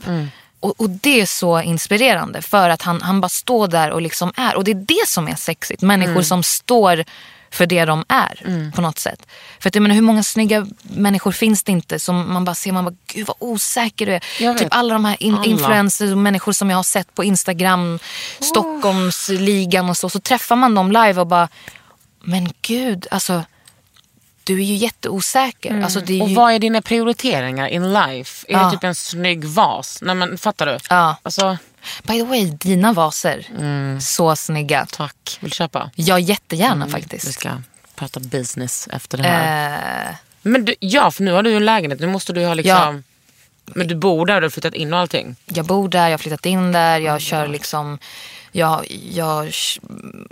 [0.63, 4.31] Och, och det är så inspirerande för att han, han bara står där och liksom
[4.35, 4.55] är.
[4.55, 5.81] Och det är det som är sexigt.
[5.81, 7.03] Människor som står
[7.51, 9.27] för det de är på något sätt.
[9.59, 12.71] För att jag menar, hur många snygga människor finns det inte som man bara ser,
[12.71, 14.53] man bara gud vad osäker du är.
[14.57, 15.45] Typ alla de här in, Alla.
[15.45, 17.99] influencers och människor som jag har sett på Instagram,
[18.39, 20.09] Stockholmsligan och så.
[20.09, 21.49] Så träffar man dem live och bara,
[22.21, 23.43] men gud alltså
[24.43, 25.81] du är ju jätteosäker.
[25.81, 26.35] Alltså, det är Och ju...
[26.35, 28.45] vad är dina prioriteringar in life?
[28.49, 28.65] Är Ja.
[28.65, 29.99] det typ en snygg vas?
[30.01, 30.77] Nej men fattar du?
[30.89, 31.15] Ja.
[31.23, 31.57] Alltså,
[32.03, 33.47] By the way, dina vaser.
[33.59, 34.01] Mm.
[34.01, 34.87] Så snygga.
[34.91, 35.37] tack.
[35.39, 35.91] Vill du köpa?
[35.95, 37.33] Ja, jättegärna Mm, Vi faktiskt.
[37.33, 37.49] ska
[37.95, 40.09] prata business efter det här.
[40.09, 41.99] Eh, Men du, ja, för nu har du ju en lägenhet.
[41.99, 43.03] Nu måste du ju ha liksom...
[43.65, 45.35] Men du bor där du har flyttat in och allting.
[45.45, 47.99] jag bor där, jag har flyttat in där, jag kör liksom...
[48.51, 49.51] Jag, jag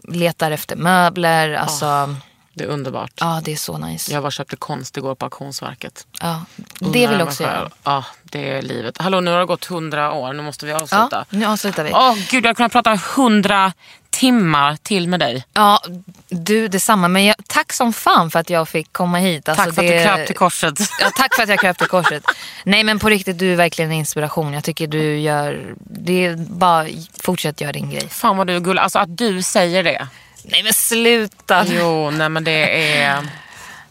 [0.07, 1.53] letar efter möbler.
[1.53, 2.16] Alltså, ja,
[2.53, 3.11] Det är underbart.
[3.43, 4.11] det är så nice.
[4.13, 6.07] Jag var köpte konst igår på Auktionsverket.
[6.21, 6.41] Ja,
[6.79, 7.69] det vill också göra.
[7.83, 8.97] Ja, det är livet.
[8.97, 10.33] Hallå, nu har det gått hundra år.
[10.33, 11.25] Nu måste vi Ja, avsluta.
[11.29, 11.91] nu avslutar vi.
[11.93, 13.73] Åh gud, jag hade kunnat prata hundra
[14.09, 15.43] timmar till med dig.
[15.53, 15.81] Ja,
[16.29, 17.07] du detsamma.
[17.07, 19.49] Men jag, tack som fan för att jag fick komma hit.
[19.49, 20.79] Alltså, Tack för det- att du kröp till korset.
[20.99, 22.23] Ja, tack för att jag kröp till korset.
[22.63, 24.53] Nej men på riktigt, du är verkligen en inspiration.
[24.53, 26.87] Jag tycker du gör, det är bara
[27.23, 28.09] fortsätt göra din grej.
[28.09, 28.81] Fan vad du är gullig.
[28.81, 30.07] Alltså att du säger det.
[30.43, 31.65] Nej men sluta.
[31.67, 33.27] Jo, nej men det är...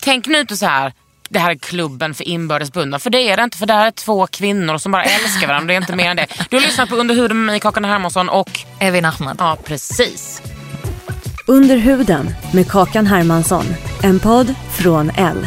[0.01, 0.93] Tänk nu inte så här.
[1.29, 3.01] Det här är klubben för inbördes beundran.
[3.01, 3.59] För det är det inte.
[3.59, 5.67] För det här är två kvinnor som bara älskar varandra.
[5.67, 6.27] Det är inte mer än det.
[6.51, 8.61] Du har lyssnat på Under huden med mig, Kakan Hermansson och...
[8.81, 9.37] Evin Ahmad.
[9.39, 10.43] Ja, precis.
[11.47, 13.65] Under huden med Kakan Hermansson.
[14.03, 15.47] En podd från L.